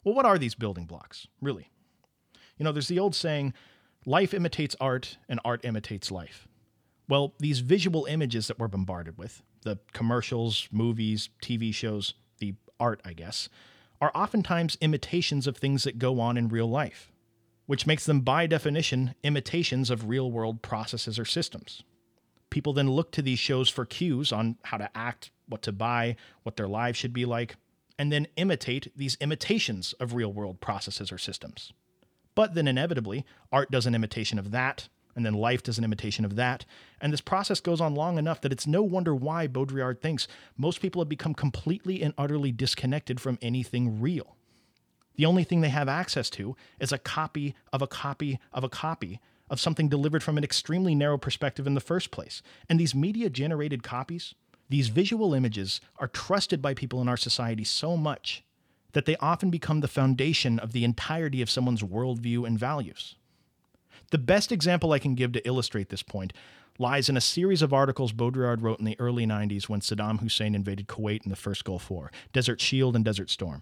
Well, 0.03 0.15
what 0.15 0.25
are 0.25 0.38
these 0.38 0.55
building 0.55 0.85
blocks, 0.85 1.27
really? 1.41 1.69
You 2.57 2.65
know, 2.65 2.71
there's 2.71 2.88
the 2.88 2.99
old 2.99 3.15
saying, 3.15 3.53
Life 4.05 4.33
imitates 4.33 4.75
art, 4.79 5.17
and 5.27 5.39
art 5.43 5.65
imitates 5.65 6.09
life. 6.09 6.47
Well, 7.07 7.33
these 7.39 7.59
visual 7.59 8.05
images 8.05 8.47
that 8.47 8.59
we're 8.59 8.67
bombarded 8.67 9.17
with, 9.17 9.41
the 9.63 9.79
commercials, 9.93 10.69
movies, 10.71 11.29
TV 11.41 11.73
shows, 11.73 12.13
the 12.39 12.55
art, 12.79 13.01
I 13.03 13.13
guess, 13.13 13.49
are 13.99 14.12
oftentimes 14.15 14.77
imitations 14.79 15.47
of 15.47 15.57
things 15.57 15.83
that 15.83 15.99
go 15.99 16.19
on 16.21 16.38
in 16.38 16.47
real 16.47 16.69
life, 16.69 17.12
which 17.65 17.85
makes 17.85 18.05
them, 18.05 18.21
by 18.21 18.47
definition, 18.47 19.15
imitations 19.23 19.89
of 19.89 20.07
real 20.07 20.31
world 20.31 20.62
processes 20.62 21.19
or 21.19 21.25
systems. 21.25 21.83
People 22.49 22.73
then 22.73 22.89
look 22.89 23.12
to 23.12 23.21
these 23.21 23.39
shows 23.39 23.69
for 23.69 23.85
cues 23.85 24.31
on 24.31 24.57
how 24.63 24.77
to 24.77 24.89
act, 24.97 25.31
what 25.47 25.62
to 25.63 25.71
buy, 25.71 26.15
what 26.43 26.55
their 26.55 26.67
lives 26.67 26.97
should 26.97 27.13
be 27.13 27.25
like, 27.25 27.57
and 27.99 28.12
then 28.12 28.27
imitate 28.38 28.91
these 28.95 29.17
imitations 29.19 29.93
of 29.99 30.13
real 30.13 30.31
world 30.31 30.62
processes 30.62 31.12
or 31.12 31.17
systems. 31.17 31.73
But 32.33 32.55
then 32.55 32.67
inevitably, 32.67 33.25
art 33.51 33.69
does 33.69 33.85
an 33.85 33.93
imitation 33.93 34.39
of 34.39 34.51
that, 34.51 34.88
and 35.15 35.25
then 35.25 35.33
life 35.33 35.62
does 35.62 35.77
an 35.77 35.83
imitation 35.83 36.23
of 36.23 36.38
that. 36.38 36.63
And 37.01 37.12
this 37.12 37.19
process 37.19 37.59
goes 37.59 37.81
on 37.81 37.95
long 37.95 38.17
enough 38.17 38.39
that 38.41 38.53
it's 38.53 38.65
no 38.65 38.81
wonder 38.81 39.13
why 39.13 39.47
Baudrillard 39.47 39.99
thinks 39.99 40.29
most 40.57 40.81
people 40.81 41.01
have 41.01 41.09
become 41.09 41.33
completely 41.33 42.01
and 42.01 42.13
utterly 42.17 42.53
disconnected 42.53 43.19
from 43.19 43.38
anything 43.41 43.99
real. 43.99 44.38
The 45.17 45.25
only 45.25 45.43
thing 45.43 45.59
they 45.59 45.69
have 45.69 45.89
access 45.89 46.29
to 46.31 46.55
is 46.79 46.93
a 46.93 46.97
copy 46.97 47.53
of 47.73 47.81
a 47.81 47.88
copy 47.88 48.39
of 48.53 48.63
a 48.63 48.69
copy 48.69 49.19
of 49.49 49.59
something 49.59 49.89
delivered 49.89 50.23
from 50.23 50.38
an 50.38 50.45
extremely 50.45 50.95
narrow 50.95 51.17
perspective 51.17 51.67
in 51.67 51.73
the 51.73 51.81
first 51.81 52.12
place. 52.12 52.41
And 52.69 52.79
these 52.79 52.95
media 52.95 53.29
generated 53.29 53.83
copies, 53.83 54.35
these 54.69 54.89
visual 54.89 55.34
images, 55.34 55.82
are 55.97 56.08
trusted 56.08 56.62
by 56.62 56.73
people 56.73 57.01
in 57.01 57.10
our 57.10 57.17
society 57.17 57.63
so 57.63 57.97
much 57.97 58.43
that 58.93 59.05
they 59.05 59.15
often 59.17 59.49
become 59.49 59.82
the 59.82 59.88
foundation 59.88 60.60
of 60.60 60.71
the 60.71 60.84
entirety 60.84 61.41
of 61.41 61.49
someone's 61.49 61.84
worldview 61.84 62.45
and 62.45 62.58
values. 62.58 63.15
The 64.12 64.17
best 64.17 64.51
example 64.51 64.91
I 64.91 64.99
can 64.99 65.15
give 65.15 65.32
to 65.34 65.47
illustrate 65.47 65.89
this 65.89 66.03
point 66.03 66.34
lies 66.79 67.10
in 67.10 67.17
a 67.17 67.21
series 67.21 67.62
of 67.62 67.73
articles 67.73 68.13
Baudrillard 68.13 68.62
wrote 68.62 68.79
in 68.79 68.86
the 68.86 68.99
early 68.99 69.25
90s 69.25 69.67
when 69.67 69.82
Saddam 69.82 70.21
Hussein 70.21 70.55
invaded 70.55 70.88
Kuwait 70.88 71.23
in 71.23 71.29
the 71.29 71.36
first 71.36 71.65
Gulf 71.65 71.89
War 71.89 72.12
Desert 72.34 72.62
Shield 72.62 72.95
and 72.95 73.05
Desert 73.05 73.29
Storm. 73.29 73.62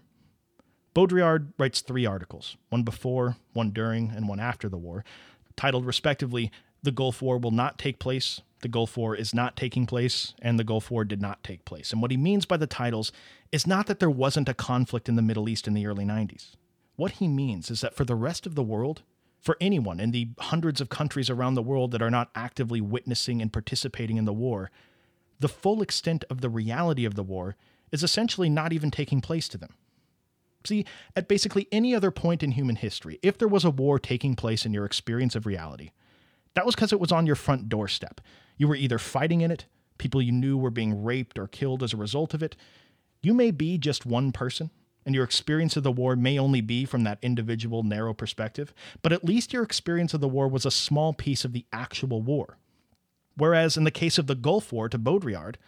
Baudrillard 0.94 1.52
writes 1.58 1.80
three 1.80 2.06
articles, 2.06 2.56
one 2.70 2.82
before, 2.82 3.36
one 3.52 3.70
during, 3.70 4.10
and 4.10 4.28
one 4.28 4.40
after 4.40 4.68
the 4.68 4.78
war, 4.78 5.04
titled 5.56 5.84
respectively 5.84 6.50
The 6.82 6.92
Gulf 6.92 7.20
War 7.20 7.38
Will 7.38 7.50
Not 7.50 7.78
Take 7.78 7.98
Place, 7.98 8.40
The 8.60 8.68
Gulf 8.68 8.96
War 8.96 9.14
Is 9.14 9.34
Not 9.34 9.56
Taking 9.56 9.86
Place, 9.86 10.34
and 10.40 10.58
The 10.58 10.64
Gulf 10.64 10.90
War 10.90 11.04
Did 11.04 11.20
Not 11.20 11.42
Take 11.42 11.64
Place. 11.64 11.92
And 11.92 12.00
what 12.00 12.10
he 12.10 12.16
means 12.16 12.46
by 12.46 12.56
the 12.56 12.66
titles 12.66 13.12
is 13.50 13.66
not 13.66 13.86
that 13.86 13.98
there 13.98 14.10
wasn't 14.10 14.48
a 14.48 14.54
conflict 14.54 15.08
in 15.08 15.16
the 15.16 15.22
Middle 15.22 15.48
East 15.48 15.66
in 15.66 15.74
the 15.74 15.86
early 15.86 16.04
90s. 16.04 16.54
What 16.96 17.12
he 17.12 17.28
means 17.28 17.70
is 17.70 17.80
that 17.80 17.94
for 17.94 18.04
the 18.04 18.14
rest 18.14 18.46
of 18.46 18.54
the 18.54 18.62
world, 18.62 19.02
for 19.40 19.56
anyone 19.60 20.00
in 20.00 20.10
the 20.10 20.30
hundreds 20.38 20.80
of 20.80 20.88
countries 20.88 21.30
around 21.30 21.54
the 21.54 21.62
world 21.62 21.92
that 21.92 22.02
are 22.02 22.10
not 22.10 22.30
actively 22.34 22.80
witnessing 22.80 23.40
and 23.40 23.52
participating 23.52 24.16
in 24.16 24.24
the 24.24 24.32
war, 24.32 24.70
the 25.40 25.48
full 25.48 25.82
extent 25.82 26.24
of 26.28 26.40
the 26.40 26.50
reality 26.50 27.04
of 27.04 27.14
the 27.14 27.22
war 27.22 27.56
is 27.92 28.02
essentially 28.02 28.48
not 28.48 28.72
even 28.72 28.90
taking 28.90 29.20
place 29.20 29.48
to 29.48 29.58
them. 29.58 29.74
See, 30.64 30.84
at 31.14 31.28
basically 31.28 31.68
any 31.70 31.94
other 31.94 32.10
point 32.10 32.42
in 32.42 32.52
human 32.52 32.76
history, 32.76 33.18
if 33.22 33.38
there 33.38 33.48
was 33.48 33.64
a 33.64 33.70
war 33.70 33.98
taking 33.98 34.34
place 34.34 34.66
in 34.66 34.72
your 34.72 34.84
experience 34.84 35.36
of 35.36 35.46
reality, 35.46 35.90
that 36.58 36.66
was 36.66 36.74
because 36.74 36.92
it 36.92 36.98
was 36.98 37.12
on 37.12 37.24
your 37.24 37.36
front 37.36 37.68
doorstep. 37.68 38.20
You 38.56 38.66
were 38.66 38.74
either 38.74 38.98
fighting 38.98 39.42
in 39.42 39.52
it, 39.52 39.66
people 39.96 40.20
you 40.20 40.32
knew 40.32 40.58
were 40.58 40.72
being 40.72 41.04
raped 41.04 41.38
or 41.38 41.46
killed 41.46 41.84
as 41.84 41.92
a 41.92 41.96
result 41.96 42.34
of 42.34 42.42
it. 42.42 42.56
You 43.22 43.32
may 43.32 43.52
be 43.52 43.78
just 43.78 44.04
one 44.04 44.32
person, 44.32 44.72
and 45.06 45.14
your 45.14 45.22
experience 45.22 45.76
of 45.76 45.84
the 45.84 45.92
war 45.92 46.16
may 46.16 46.36
only 46.36 46.60
be 46.60 46.84
from 46.84 47.04
that 47.04 47.20
individual 47.22 47.84
narrow 47.84 48.12
perspective, 48.12 48.74
but 49.02 49.12
at 49.12 49.24
least 49.24 49.52
your 49.52 49.62
experience 49.62 50.14
of 50.14 50.20
the 50.20 50.26
war 50.26 50.48
was 50.48 50.66
a 50.66 50.72
small 50.72 51.12
piece 51.12 51.44
of 51.44 51.52
the 51.52 51.64
actual 51.72 52.22
war. 52.22 52.58
Whereas 53.36 53.76
in 53.76 53.84
the 53.84 53.92
case 53.92 54.18
of 54.18 54.26
the 54.26 54.34
Gulf 54.34 54.72
War 54.72 54.88
to 54.88 54.98
Baudrillard, 54.98 55.58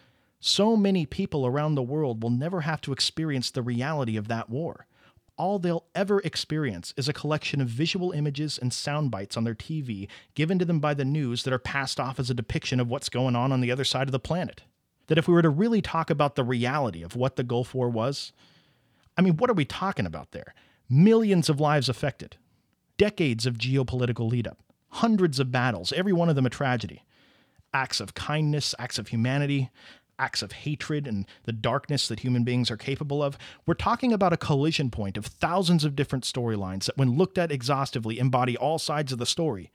so 0.41 0.75
many 0.75 1.05
people 1.05 1.45
around 1.45 1.75
the 1.75 1.81
world 1.81 2.21
will 2.21 2.31
never 2.31 2.61
have 2.61 2.81
to 2.81 2.91
experience 2.91 3.49
the 3.49 3.61
reality 3.61 4.17
of 4.17 4.27
that 4.27 4.49
war. 4.49 4.87
All 5.41 5.57
they'll 5.57 5.85
ever 5.95 6.19
experience 6.19 6.93
is 6.97 7.09
a 7.09 7.13
collection 7.13 7.61
of 7.61 7.67
visual 7.67 8.11
images 8.11 8.59
and 8.59 8.71
sound 8.71 9.09
bites 9.09 9.35
on 9.35 9.43
their 9.43 9.55
TV 9.55 10.07
given 10.35 10.59
to 10.59 10.65
them 10.65 10.79
by 10.79 10.93
the 10.93 11.03
news 11.03 11.41
that 11.41 11.51
are 11.51 11.57
passed 11.57 11.99
off 11.99 12.19
as 12.19 12.29
a 12.29 12.35
depiction 12.35 12.79
of 12.79 12.91
what's 12.91 13.09
going 13.09 13.35
on 13.35 13.51
on 13.51 13.59
the 13.59 13.71
other 13.71 13.83
side 13.83 14.07
of 14.07 14.11
the 14.11 14.19
planet. 14.19 14.61
That 15.07 15.17
if 15.17 15.27
we 15.27 15.33
were 15.33 15.41
to 15.41 15.49
really 15.49 15.81
talk 15.81 16.11
about 16.11 16.35
the 16.35 16.43
reality 16.43 17.01
of 17.01 17.15
what 17.15 17.37
the 17.37 17.43
Gulf 17.43 17.73
War 17.73 17.89
was, 17.89 18.33
I 19.17 19.23
mean, 19.23 19.35
what 19.37 19.49
are 19.49 19.55
we 19.55 19.65
talking 19.65 20.05
about 20.05 20.29
there? 20.29 20.53
Millions 20.87 21.49
of 21.49 21.59
lives 21.59 21.89
affected, 21.89 22.37
decades 22.99 23.47
of 23.47 23.57
geopolitical 23.57 24.29
lead 24.29 24.45
up, 24.45 24.59
hundreds 24.89 25.39
of 25.39 25.51
battles, 25.51 25.91
every 25.91 26.13
one 26.13 26.29
of 26.29 26.35
them 26.35 26.45
a 26.45 26.51
tragedy, 26.51 27.03
acts 27.73 27.99
of 27.99 28.13
kindness, 28.13 28.75
acts 28.77 28.99
of 28.99 29.07
humanity, 29.07 29.71
acts 30.21 30.41
of 30.43 30.51
hatred, 30.51 31.07
and 31.07 31.25
the 31.43 31.51
darkness 31.51 32.07
that 32.07 32.19
human 32.19 32.43
beings 32.43 32.69
are 32.69 32.77
capable 32.77 33.23
of. 33.23 33.37
We're 33.65 33.73
talking 33.73 34.13
about 34.13 34.31
a 34.31 34.37
collision 34.37 34.91
point 34.91 35.17
of 35.17 35.25
thousands 35.25 35.83
of 35.83 35.95
different 35.95 36.23
storylines 36.23 36.85
that, 36.85 36.97
when 36.97 37.17
looked 37.17 37.37
at 37.39 37.51
exhaustively, 37.51 38.19
embody 38.19 38.55
all 38.55 38.77
sides 38.77 39.11
of 39.11 39.17
the 39.17 39.25
story. 39.25 39.71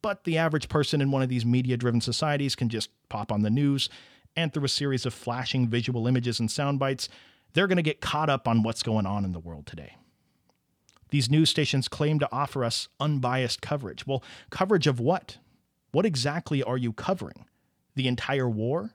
But 0.00 0.24
the 0.24 0.38
average 0.38 0.68
person 0.68 1.00
in 1.00 1.10
one 1.10 1.22
of 1.22 1.28
these 1.28 1.44
media 1.44 1.76
driven 1.76 2.00
societies 2.00 2.54
can 2.54 2.68
just 2.68 2.90
pop 3.08 3.32
on 3.32 3.42
the 3.42 3.50
news, 3.50 3.88
and 4.36 4.52
through 4.52 4.64
a 4.64 4.68
series 4.68 5.06
of 5.06 5.14
flashing 5.14 5.68
visual 5.68 6.06
images 6.06 6.38
and 6.38 6.50
sound 6.50 6.78
bites, 6.78 7.08
they're 7.52 7.66
going 7.66 7.76
to 7.76 7.82
get 7.82 8.00
caught 8.00 8.30
up 8.30 8.46
on 8.46 8.62
what's 8.62 8.82
going 8.82 9.06
on 9.06 9.24
in 9.24 9.32
the 9.32 9.40
world 9.40 9.66
today. 9.66 9.96
These 11.10 11.30
news 11.30 11.50
stations 11.50 11.88
claim 11.88 12.18
to 12.18 12.28
offer 12.32 12.64
us 12.64 12.88
unbiased 12.98 13.60
coverage. 13.60 14.06
Well, 14.06 14.22
coverage 14.50 14.86
of 14.86 15.00
what? 15.00 15.38
What 15.92 16.06
exactly 16.06 16.62
are 16.62 16.76
you 16.76 16.92
covering? 16.92 17.46
The 17.94 18.08
entire 18.08 18.48
war? 18.48 18.93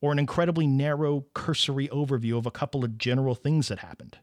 Or 0.00 0.12
an 0.12 0.18
incredibly 0.18 0.66
narrow, 0.66 1.26
cursory 1.34 1.88
overview 1.88 2.38
of 2.38 2.46
a 2.46 2.50
couple 2.50 2.84
of 2.84 2.98
general 2.98 3.34
things 3.34 3.68
that 3.68 3.80
happened? 3.80 4.18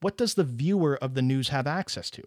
What 0.00 0.16
does 0.16 0.34
the 0.34 0.44
viewer 0.44 0.98
of 1.00 1.14
the 1.14 1.22
news 1.22 1.48
have 1.48 1.66
access 1.66 2.10
to? 2.10 2.22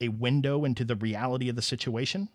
A 0.00 0.08
window 0.08 0.64
into 0.64 0.84
the 0.84 0.96
reality 0.96 1.48
of 1.48 1.56
the 1.56 1.62
situation? 1.62 2.28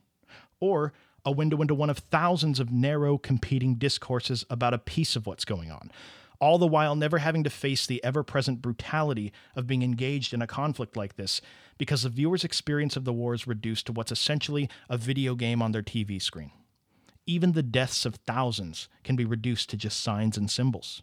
Or 0.59 0.93
a 1.23 1.31
window 1.31 1.61
into 1.61 1.75
one 1.75 1.89
of 1.89 1.99
thousands 1.99 2.59
of 2.59 2.71
narrow, 2.71 3.17
competing 3.17 3.75
discourses 3.75 4.45
about 4.49 4.73
a 4.73 4.79
piece 4.79 5.15
of 5.15 5.27
what's 5.27 5.45
going 5.45 5.69
on? 5.69 5.91
all 6.41 6.57
the 6.57 6.67
while 6.67 6.95
never 6.95 7.19
having 7.19 7.43
to 7.43 7.49
face 7.49 7.85
the 7.85 8.03
ever 8.03 8.23
present 8.23 8.61
brutality 8.61 9.31
of 9.55 9.67
being 9.67 9.83
engaged 9.83 10.33
in 10.33 10.41
a 10.41 10.47
conflict 10.47 10.97
like 10.97 11.15
this, 11.15 11.39
because 11.77 12.01
the 12.01 12.09
viewer's 12.09 12.43
experience 12.43 12.97
of 12.97 13.05
the 13.05 13.13
war 13.13 13.35
is 13.35 13.47
reduced 13.47 13.85
to 13.85 13.93
what's 13.93 14.11
essentially 14.11 14.67
a 14.89 14.97
video 14.97 15.35
game 15.35 15.61
on 15.61 15.71
their 15.71 15.83
TV 15.83 16.19
screen. 16.19 16.51
Even 17.25 17.51
the 17.51 17.63
deaths 17.63 18.05
of 18.05 18.15
thousands 18.15 18.89
can 19.03 19.15
be 19.15 19.25
reduced 19.25 19.69
to 19.69 19.77
just 19.77 20.01
signs 20.01 20.37
and 20.37 20.49
symbols. 20.49 21.01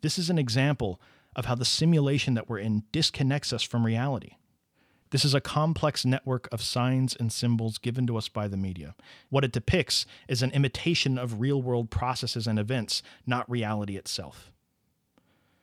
This 0.00 0.18
is 0.18 0.30
an 0.30 0.38
example 0.38 1.00
of 1.36 1.44
how 1.44 1.54
the 1.54 1.64
simulation 1.64 2.34
that 2.34 2.48
we're 2.48 2.58
in 2.58 2.84
disconnects 2.92 3.52
us 3.52 3.62
from 3.62 3.84
reality. 3.84 4.32
This 5.10 5.24
is 5.24 5.34
a 5.34 5.40
complex 5.40 6.04
network 6.04 6.48
of 6.52 6.62
signs 6.62 7.16
and 7.16 7.32
symbols 7.32 7.78
given 7.78 8.06
to 8.06 8.16
us 8.16 8.28
by 8.28 8.46
the 8.46 8.56
media. 8.56 8.94
What 9.30 9.44
it 9.44 9.52
depicts 9.52 10.04
is 10.28 10.42
an 10.42 10.50
imitation 10.50 11.16
of 11.16 11.40
real 11.40 11.62
world 11.62 11.90
processes 11.90 12.46
and 12.46 12.58
events, 12.58 13.02
not 13.26 13.50
reality 13.50 13.96
itself. 13.96 14.52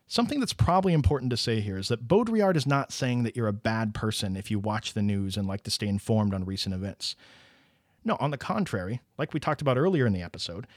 Something 0.08 0.40
that's 0.40 0.54
probably 0.54 0.94
important 0.94 1.32
to 1.32 1.38
say 1.38 1.62
here 1.62 1.78
is 1.78 1.88
that 1.88 2.08
Baudrillard 2.08 2.56
is 2.56 2.68
not 2.68 2.92
saying 2.92 3.24
that 3.24 3.36
you're 3.36 3.48
a 3.48 3.54
bad 3.54 3.94
person 3.94 4.36
if 4.36 4.50
you 4.50 4.60
watch 4.60 4.94
the 4.94 5.02
news 5.02 5.36
and 5.36 5.48
like 5.48 5.64
to 5.64 5.72
stay 5.72 5.88
informed 5.88 6.34
on 6.34 6.46
recent 6.46 6.76
events. 6.76 7.16
No, 8.06 8.16
on 8.20 8.30
the 8.30 8.38
contrary, 8.38 9.02
like 9.18 9.34
we 9.34 9.40
talked 9.40 9.62
about 9.62 9.78
earlier 9.78 10.06
in 10.06 10.14
the 10.14 10.22
episode, 10.22 10.68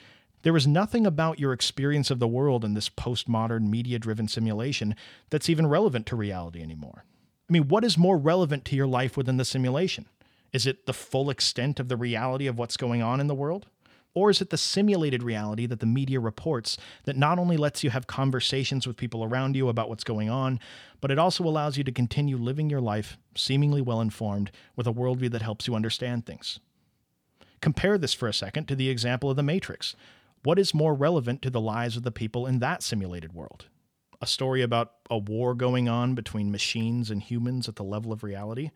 there 0.42 0.56
is 0.56 0.66
nothing 0.66 1.06
about 1.06 1.38
your 1.38 1.52
experience 1.52 2.10
of 2.10 2.20
the 2.20 2.26
world 2.26 2.64
in 2.64 2.72
this 2.72 2.88
postmodern 2.88 3.68
media 3.68 3.98
driven 3.98 4.28
simulation 4.28 4.96
that's 5.30 5.50
even 5.50 5.66
relevant 5.66 6.06
to 6.06 6.16
reality 6.16 6.62
anymore. 6.62 7.04
I 7.48 7.52
mean, 7.52 7.68
what 7.68 7.84
is 7.84 7.98
more 7.98 8.16
relevant 8.16 8.64
to 8.66 8.76
your 8.76 8.86
life 8.86 9.16
within 9.16 9.36
the 9.36 9.44
simulation? 9.44 10.06
Is 10.52 10.66
it 10.66 10.86
the 10.86 10.94
full 10.94 11.28
extent 11.28 11.78
of 11.78 11.88
the 11.88 11.96
reality 11.96 12.46
of 12.46 12.58
what's 12.58 12.76
going 12.78 13.02
on 13.02 13.20
in 13.20 13.26
the 13.26 13.34
world? 13.34 13.66
Or 14.14 14.30
is 14.30 14.40
it 14.40 14.50
the 14.50 14.56
simulated 14.56 15.22
reality 15.22 15.66
that 15.66 15.80
the 15.80 15.86
media 15.86 16.18
reports 16.18 16.78
that 17.04 17.16
not 17.16 17.38
only 17.38 17.56
lets 17.56 17.84
you 17.84 17.90
have 17.90 18.06
conversations 18.06 18.86
with 18.86 18.96
people 18.96 19.22
around 19.22 19.54
you 19.54 19.68
about 19.68 19.88
what's 19.88 20.04
going 20.04 20.30
on, 20.30 20.60
but 21.00 21.10
it 21.10 21.18
also 21.18 21.44
allows 21.44 21.76
you 21.76 21.84
to 21.84 21.92
continue 21.92 22.36
living 22.36 22.70
your 22.70 22.80
life 22.80 23.18
seemingly 23.36 23.82
well 23.82 24.00
informed 24.00 24.50
with 24.76 24.86
a 24.86 24.92
worldview 24.92 25.30
that 25.32 25.42
helps 25.42 25.66
you 25.66 25.74
understand 25.74 26.24
things? 26.24 26.58
Compare 27.60 27.98
this 27.98 28.14
for 28.14 28.28
a 28.28 28.32
second 28.32 28.66
to 28.68 28.76
the 28.76 28.88
example 28.88 29.30
of 29.30 29.36
The 29.36 29.42
Matrix. 29.42 29.96
What 30.44 30.58
is 30.58 30.72
more 30.72 30.94
relevant 30.94 31.42
to 31.42 31.50
the 31.50 31.60
lives 31.60 31.96
of 31.96 32.04
the 32.04 32.12
people 32.12 32.46
in 32.46 32.60
that 32.60 32.82
simulated 32.82 33.32
world? 33.32 33.66
a 34.20 34.26
story 34.26 34.62
about 34.62 34.94
a 35.10 35.18
war 35.18 35.54
going 35.54 35.88
on 35.88 36.14
between 36.14 36.50
machines 36.50 37.10
and 37.10 37.22
humans 37.22 37.68
at 37.68 37.76
the 37.76 37.84
level 37.84 38.12
of 38.12 38.22
reality, 38.22 38.70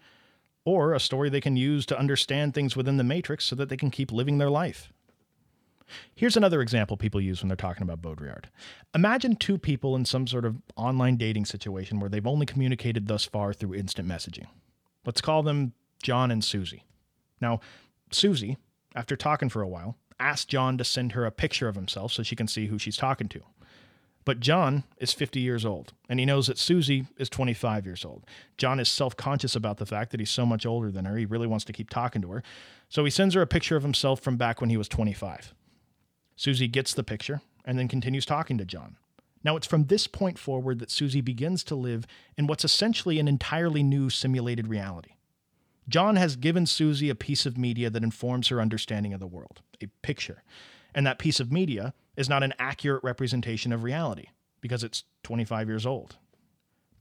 or 0.64 0.92
a 0.92 1.00
story 1.00 1.28
they 1.28 1.40
can 1.40 1.56
use 1.56 1.84
to 1.86 1.98
understand 1.98 2.54
things 2.54 2.76
within 2.76 2.96
the 2.96 3.04
Matrix 3.04 3.44
so 3.44 3.56
that 3.56 3.68
they 3.68 3.76
can 3.76 3.90
keep 3.90 4.12
living 4.12 4.38
their 4.38 4.50
life. 4.50 4.92
Here's 6.14 6.36
another 6.36 6.62
example 6.62 6.96
people 6.96 7.20
use 7.20 7.42
when 7.42 7.48
they're 7.48 7.56
talking 7.56 7.82
about 7.82 8.00
Baudrillard. 8.00 8.44
Imagine 8.94 9.36
two 9.36 9.58
people 9.58 9.96
in 9.96 10.04
some 10.04 10.26
sort 10.26 10.44
of 10.44 10.62
online 10.76 11.16
dating 11.16 11.44
situation 11.44 11.98
where 11.98 12.08
they've 12.08 12.26
only 12.26 12.46
communicated 12.46 13.08
thus 13.08 13.24
far 13.24 13.52
through 13.52 13.74
instant 13.74 14.08
messaging. 14.08 14.46
Let's 15.04 15.20
call 15.20 15.42
them 15.42 15.72
John 16.02 16.30
and 16.30 16.44
Susie. 16.44 16.84
Now, 17.40 17.60
Susie, 18.12 18.56
after 18.94 19.16
talking 19.16 19.48
for 19.48 19.62
a 19.62 19.68
while, 19.68 19.96
asks 20.18 20.44
John 20.44 20.78
to 20.78 20.84
send 20.84 21.12
her 21.12 21.24
a 21.24 21.30
picture 21.30 21.68
of 21.68 21.74
himself 21.74 22.12
so 22.12 22.22
she 22.22 22.36
can 22.36 22.48
see 22.48 22.66
who 22.66 22.78
she's 22.78 22.96
talking 22.96 23.28
to. 23.28 23.40
But 24.24 24.38
John 24.38 24.84
is 24.98 25.12
50 25.12 25.40
years 25.40 25.64
old, 25.64 25.94
and 26.08 26.20
he 26.20 26.26
knows 26.26 26.46
that 26.46 26.58
Susie 26.58 27.06
is 27.18 27.28
25 27.28 27.84
years 27.84 28.04
old. 28.04 28.24
John 28.56 28.78
is 28.78 28.88
self 28.88 29.16
conscious 29.16 29.56
about 29.56 29.78
the 29.78 29.86
fact 29.86 30.12
that 30.12 30.20
he's 30.20 30.30
so 30.30 30.46
much 30.46 30.64
older 30.64 30.92
than 30.92 31.06
her. 31.06 31.16
He 31.16 31.24
really 31.24 31.48
wants 31.48 31.64
to 31.64 31.72
keep 31.72 31.90
talking 31.90 32.22
to 32.22 32.30
her. 32.30 32.42
So 32.88 33.04
he 33.04 33.10
sends 33.10 33.34
her 33.34 33.42
a 33.42 33.46
picture 33.46 33.76
of 33.76 33.82
himself 33.82 34.20
from 34.20 34.36
back 34.36 34.60
when 34.60 34.70
he 34.70 34.76
was 34.76 34.88
25. 34.88 35.54
Susie 36.36 36.68
gets 36.68 36.94
the 36.94 37.02
picture 37.02 37.40
and 37.64 37.78
then 37.78 37.88
continues 37.88 38.24
talking 38.24 38.58
to 38.58 38.64
John. 38.64 38.96
Now, 39.44 39.56
it's 39.56 39.66
from 39.66 39.86
this 39.86 40.06
point 40.06 40.38
forward 40.38 40.78
that 40.78 40.90
Susie 40.90 41.20
begins 41.20 41.64
to 41.64 41.74
live 41.74 42.06
in 42.36 42.46
what's 42.46 42.64
essentially 42.64 43.18
an 43.18 43.26
entirely 43.26 43.82
new 43.82 44.08
simulated 44.08 44.68
reality. 44.68 45.12
John 45.88 46.16
has 46.16 46.36
given 46.36 46.66
Susie 46.66 47.10
a 47.10 47.14
piece 47.14 47.44
of 47.46 47.58
media 47.58 47.90
that 47.90 48.04
informs 48.04 48.48
her 48.48 48.60
understanding 48.60 49.12
of 49.12 49.20
the 49.20 49.26
world, 49.26 49.60
a 49.80 49.86
picture. 50.02 50.42
And 50.94 51.06
that 51.06 51.18
piece 51.18 51.40
of 51.40 51.52
media 51.52 51.94
is 52.16 52.28
not 52.28 52.42
an 52.42 52.54
accurate 52.58 53.02
representation 53.02 53.72
of 53.72 53.82
reality 53.82 54.26
because 54.60 54.84
it's 54.84 55.04
25 55.24 55.68
years 55.68 55.86
old. 55.86 56.16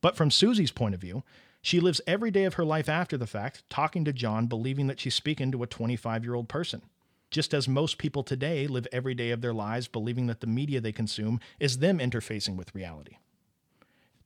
But 0.02 0.16
from 0.16 0.32
Susie's 0.32 0.72
point 0.72 0.96
of 0.96 1.02
view, 1.02 1.24
she 1.62 1.80
lives 1.80 2.02
every 2.08 2.32
day 2.32 2.46
of 2.46 2.56
her 2.56 2.66
life 2.66 2.90
after 2.90 3.18
the 3.18 3.28
fact 3.28 3.64
talking 3.70 4.04
to 4.06 4.14
John, 4.14 4.48
believing 4.48 4.88
that 4.88 5.00
she's 5.00 5.14
speaking 5.14 5.52
to 5.52 5.64
a 5.64 5.68
25 5.68 6.24
year 6.24 6.34
old 6.34 6.50
person. 6.50 6.82
Just 7.30 7.54
as 7.54 7.68
most 7.68 7.98
people 7.98 8.24
today 8.24 8.68
live 8.68 8.88
every 8.92 9.14
day 9.14 9.30
of 9.30 9.42
their 9.42 9.54
lives 9.54 9.88
believing 9.88 10.28
that 10.28 10.42
the 10.42 10.48
media 10.48 10.82
they 10.82 10.92
consume 10.92 11.40
is 11.60 11.78
them 11.78 12.00
interfacing 12.00 12.58
with 12.58 12.76
reality. 12.76 13.18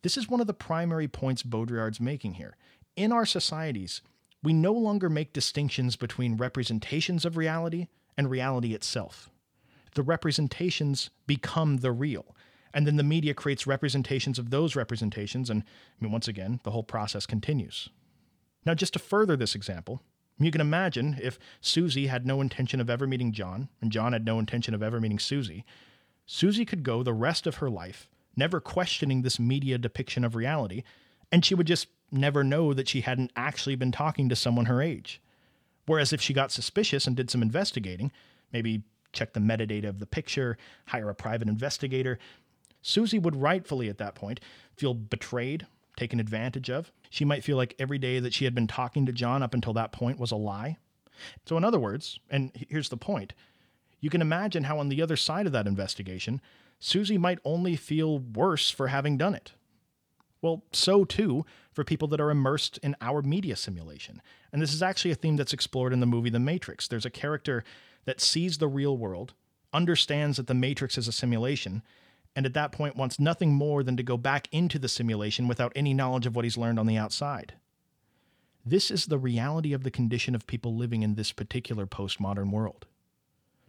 This 0.02 0.18
is 0.18 0.30
one 0.30 0.42
of 0.42 0.48
the 0.48 0.54
primary 0.54 1.08
points 1.08 1.44
Baudrillard's 1.44 2.00
making 2.00 2.36
here. 2.36 2.58
In 2.96 3.12
our 3.12 3.26
societies, 3.26 4.02
we 4.46 4.54
no 4.54 4.72
longer 4.72 5.10
make 5.10 5.34
distinctions 5.34 5.96
between 5.96 6.38
representations 6.38 7.26
of 7.26 7.36
reality 7.36 7.88
and 8.18 8.30
reality 8.30 8.74
itself 8.74 9.30
the 9.96 10.04
representations 10.04 11.10
become 11.26 11.78
the 11.78 11.92
real. 11.92 12.36
And 12.74 12.86
then 12.86 12.98
the 12.98 13.04
media 13.04 13.34
creates 13.34 13.66
representations 13.66 14.38
of 14.38 14.52
those 14.52 14.76
representations. 14.76 15.50
And 15.50 15.64
I 15.64 16.04
mean, 16.04 16.12
once 16.12 16.28
again, 16.28 16.60
the 16.64 16.72
whole 16.72 16.84
process 16.84 17.26
continues. 17.26 17.90
Now, 18.66 18.74
just 18.74 18.94
to 18.94 19.00
further 19.00 19.36
this 19.36 19.56
example, 19.56 20.02
you 20.38 20.52
can 20.52 20.62
imagine 20.62 21.18
if 21.22 21.40
Susie 21.62 22.08
had 22.08 22.26
no 22.26 22.42
intention 22.42 22.82
of 22.82 22.90
ever 22.90 23.08
meeting 23.08 23.32
John, 23.32 23.70
and 23.82 23.92
John 23.92 24.12
had 24.12 24.26
no 24.26 24.38
intention 24.38 24.74
of 24.74 24.84
ever 24.84 25.00
meeting 25.00 25.20
Susie, 25.20 25.64
Susie 26.26 26.66
could 26.66 26.84
go 26.84 27.02
the 27.02 27.14
rest 27.14 27.48
of 27.48 27.56
her 27.58 27.70
life 27.70 28.10
never 28.38 28.60
questioning 28.60 29.22
this 29.22 29.40
media 29.40 29.78
depiction 29.78 30.26
of 30.26 30.36
reality, 30.36 30.84
and 31.32 31.46
she 31.46 31.56
would 31.56 31.68
just 31.68 31.88
never 32.12 32.44
know 32.44 32.74
that 32.74 32.88
she 32.88 33.02
hadn't 33.02 33.32
actually 33.36 33.76
been 33.76 33.92
talking 33.92 34.30
to 34.30 34.36
someone 34.36 34.66
her 34.66 34.82
age. 34.82 35.22
Whereas 35.86 36.14
if 36.14 36.22
she 36.22 36.34
got 36.34 36.52
suspicious 36.52 37.06
and 37.08 37.16
did 37.16 37.30
some 37.30 37.42
investigating, 37.42 38.12
maybe 38.52 38.84
check 39.14 39.34
the 39.34 39.40
metadata 39.40 39.88
of 39.88 40.00
the 40.00 40.06
picture, 40.06 40.58
hire 40.88 41.10
a 41.10 41.16
private 41.16 41.48
investigator. 41.48 42.20
Susie 42.82 43.20
would 43.20 43.36
rightfully 43.36 43.90
at 43.90 43.98
that 43.98 44.16
point 44.16 44.40
feel 44.76 44.94
betrayed, 44.94 45.66
taken 45.96 46.20
advantage 46.20 46.70
of. 46.70 46.92
She 47.10 47.26
might 47.26 47.44
feel 47.44 47.58
like 47.58 47.76
every 47.80 47.98
day 47.98 48.20
that 48.20 48.34
she 48.34 48.46
had 48.46 48.54
been 48.54 48.68
talking 48.68 49.06
to 49.06 49.12
John 49.12 49.42
up 49.42 49.54
until 49.54 49.74
that 49.74 49.92
point 49.92 50.20
was 50.20 50.32
a 50.32 50.36
lie. 50.36 50.78
So, 51.46 51.56
in 51.56 51.64
other 51.64 51.80
words, 51.80 52.20
and 52.30 52.52
here's 52.70 52.90
the 52.90 52.98
point 52.98 53.34
you 54.02 54.10
can 54.10 54.22
imagine 54.22 54.66
how 54.66 54.78
on 54.78 54.90
the 54.90 55.02
other 55.02 55.16
side 55.16 55.46
of 55.46 55.54
that 55.54 55.66
investigation, 55.66 56.42
Susie 56.80 57.18
might 57.18 57.40
only 57.46 57.76
feel 57.76 58.20
worse 58.20 58.70
for 58.70 58.90
having 58.90 59.18
done 59.18 59.34
it. 59.34 59.54
Well, 60.46 60.62
so 60.74 61.06
too 61.06 61.44
for 61.72 61.84
people 61.84 62.08
that 62.10 62.22
are 62.22 62.30
immersed 62.30 62.78
in 62.84 62.96
our 63.02 63.24
media 63.24 63.56
simulation. 63.56 64.22
And 64.54 64.62
this 64.62 64.76
is 64.76 64.84
actually 64.84 65.10
a 65.10 65.16
theme 65.16 65.38
that's 65.38 65.54
explored 65.54 65.92
in 65.92 66.02
the 66.02 66.06
movie 66.06 66.30
The 66.30 66.40
Matrix. 66.40 66.88
There's 66.88 67.04
a 67.04 67.10
character 67.10 67.64
that 68.06 68.22
sees 68.22 68.60
the 68.60 68.68
real 68.68 68.96
world, 68.96 69.34
understands 69.74 70.38
that 70.38 70.46
the 70.46 70.54
Matrix 70.54 71.00
is 71.00 71.08
a 71.08 71.12
simulation, 71.12 71.82
and 72.36 72.46
at 72.46 72.54
that 72.54 72.72
point 72.72 72.96
wants 72.96 73.20
nothing 73.20 73.56
more 73.56 73.82
than 73.82 73.98
to 73.98 74.04
go 74.04 74.18
back 74.18 74.48
into 74.52 74.78
the 74.78 74.88
simulation 74.88 75.48
without 75.48 75.74
any 75.76 75.96
knowledge 75.96 76.28
of 76.28 76.36
what 76.36 76.46
he's 76.46 76.60
learned 76.60 76.78
on 76.78 76.86
the 76.86 76.96
outside. 76.96 77.56
This 78.64 78.92
is 78.92 79.08
the 79.08 79.18
reality 79.18 79.74
of 79.74 79.82
the 79.82 79.90
condition 79.90 80.36
of 80.36 80.46
people 80.46 80.76
living 80.76 81.02
in 81.02 81.16
this 81.16 81.32
particular 81.32 81.88
postmodern 81.88 82.52
world. 82.52 82.86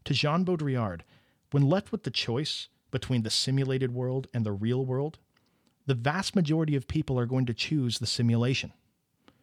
To 0.05 0.13
Jean 0.13 0.45
Baudrillard, 0.45 1.05
when 1.53 1.63
left 1.63 1.91
with 1.91 2.03
the 2.03 2.11
choice 2.11 2.69
between 2.91 3.23
the 3.23 3.31
simulated 3.31 3.95
world 3.95 4.29
and 4.35 4.45
the 4.45 4.53
real 4.53 4.85
world, 4.85 5.17
the 5.87 5.95
vast 5.95 6.35
majority 6.35 6.77
of 6.77 6.89
people 6.89 7.19
are 7.19 7.27
going 7.27 7.47
to 7.47 7.55
choose 7.55 7.99
the 7.99 8.07
simulation. 8.07 8.73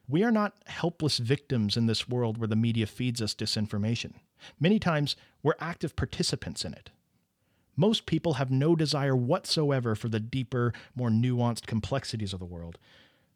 We 0.07 0.23
are 0.23 0.31
not 0.31 0.55
helpless 0.65 1.17
victims 1.17 1.77
in 1.77 1.85
this 1.85 2.09
world 2.09 2.37
where 2.37 2.47
the 2.47 2.55
media 2.55 2.85
feeds 2.85 3.21
us 3.21 3.33
disinformation. 3.33 4.15
Many 4.59 4.77
times, 4.77 5.15
we're 5.41 5.53
active 5.59 5.95
participants 5.95 6.65
in 6.65 6.73
it. 6.73 6.89
Most 7.75 8.05
people 8.05 8.33
have 8.33 8.51
no 8.51 8.75
desire 8.75 9.15
whatsoever 9.15 9.95
for 9.95 10.09
the 10.09 10.19
deeper, 10.19 10.73
more 10.95 11.09
nuanced 11.09 11.65
complexities 11.65 12.33
of 12.33 12.39
the 12.39 12.45
world. 12.45 12.77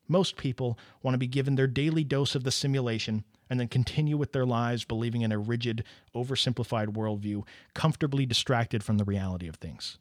Most 0.07 0.37
people 0.37 0.77
want 1.01 1.15
to 1.15 1.19
be 1.19 1.27
given 1.27 1.55
their 1.55 1.67
daily 1.67 2.03
dose 2.03 2.35
of 2.35 2.43
the 2.43 2.51
simulation 2.51 3.23
and 3.49 3.59
then 3.59 3.67
continue 3.67 4.17
with 4.17 4.33
their 4.33 4.45
lives 4.45 4.85
believing 4.85 5.21
in 5.21 5.31
a 5.31 5.39
rigid, 5.39 5.83
oversimplified 6.13 6.89
worldview, 6.89 7.43
comfortably 7.73 8.25
distracted 8.25 8.83
from 8.83 8.97
the 8.97 9.05
reality 9.05 9.47
of 9.47 9.55
things. 9.55 9.97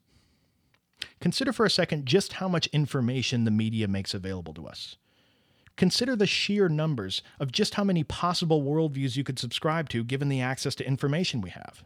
Consider 1.21 1.53
for 1.53 1.67
a 1.67 1.71
second 1.71 2.07
just 2.07 2.35
how 2.35 2.49
much 2.49 2.67
information 2.69 3.45
the 3.45 3.51
media 3.51 3.89
makes 3.89 4.15
available 4.15 4.55
to 4.55 4.67
us. 4.67 4.97
Consider 5.77 6.17
the 6.17 6.27
sheer 6.27 6.69
numbers 6.69 7.23
of 7.39 7.53
just 7.53 7.75
how 7.75 7.85
many 7.85 8.03
possible 8.03 8.63
worldviews 8.63 9.17
you 9.17 9.25
could 9.25 9.39
subscribe 9.39 9.89
to 9.91 10.05
given 10.05 10.29
the 10.29 10.41
access 10.41 10.75
to 10.77 10.87
information 10.87 11.41
we 11.41 11.51
have. 11.51 11.85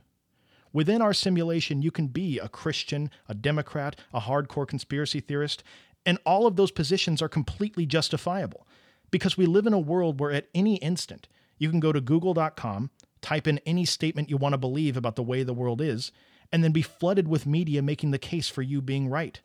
Within 0.72 1.02
our 1.02 1.12
simulation, 1.12 1.82
you 1.82 1.90
can 1.90 2.06
be 2.06 2.38
a 2.38 2.48
Christian, 2.48 3.10
a 3.28 3.34
Democrat, 3.34 3.96
a 4.14 4.20
hardcore 4.20 4.68
conspiracy 4.68 5.18
theorist, 5.18 5.64
and 6.06 6.18
all 6.24 6.46
of 6.46 6.54
those 6.54 6.70
positions 6.70 7.20
are 7.20 7.28
completely 7.28 7.84
justifiable 7.84 8.66
because 9.10 9.36
we 9.36 9.46
live 9.46 9.66
in 9.66 9.72
a 9.72 9.78
world 9.78 10.20
where 10.20 10.30
at 10.30 10.48
any 10.54 10.76
instant 10.76 11.26
you 11.58 11.68
can 11.70 11.80
go 11.80 11.92
to 11.92 12.00
google.com, 12.00 12.90
type 13.20 13.48
in 13.48 13.58
any 13.66 13.84
statement 13.84 14.30
you 14.30 14.36
want 14.36 14.52
to 14.52 14.58
believe 14.58 14.96
about 14.96 15.16
the 15.16 15.22
way 15.22 15.42
the 15.42 15.52
world 15.52 15.80
is, 15.80 16.12
and 16.52 16.64
then 16.64 16.72
be 16.72 16.82
flooded 16.82 17.28
with 17.28 17.46
media 17.46 17.82
making 17.82 18.10
the 18.10 18.18
case 18.18 18.48
for 18.48 18.62
you 18.62 18.80
being 18.80 19.08
right 19.08 19.40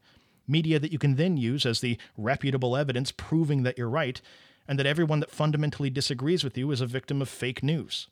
media 0.47 0.79
that 0.79 0.91
you 0.91 0.99
can 0.99 1.15
then 1.15 1.37
use 1.37 1.65
as 1.65 1.79
the 1.79 1.97
reputable 2.17 2.75
evidence 2.75 3.11
proving 3.11 3.63
that 3.63 3.77
you're 3.77 3.89
right, 3.89 4.21
and 4.67 4.79
that 4.79 4.85
everyone 4.85 5.19
that 5.19 5.31
fundamentally 5.31 5.89
disagrees 5.89 6.43
with 6.43 6.57
you 6.57 6.71
is 6.71 6.81
a 6.81 6.87
victim 6.87 7.21
of 7.21 7.29
fake 7.29 7.63
news. 7.63 8.07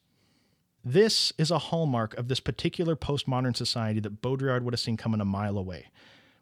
This 0.86 1.32
is 1.38 1.50
a 1.50 1.60
hallmark 1.60 2.14
of 2.16 2.28
this 2.28 2.40
particular 2.40 2.96
postmodern 2.96 3.56
society 3.56 4.00
that 4.02 4.22
Baudrillard 4.22 4.64
would 4.64 4.74
have 4.74 4.82
seen 4.82 4.98
coming 4.98 5.22
a 5.22 5.26
mile 5.26 5.58
away. 5.58 5.88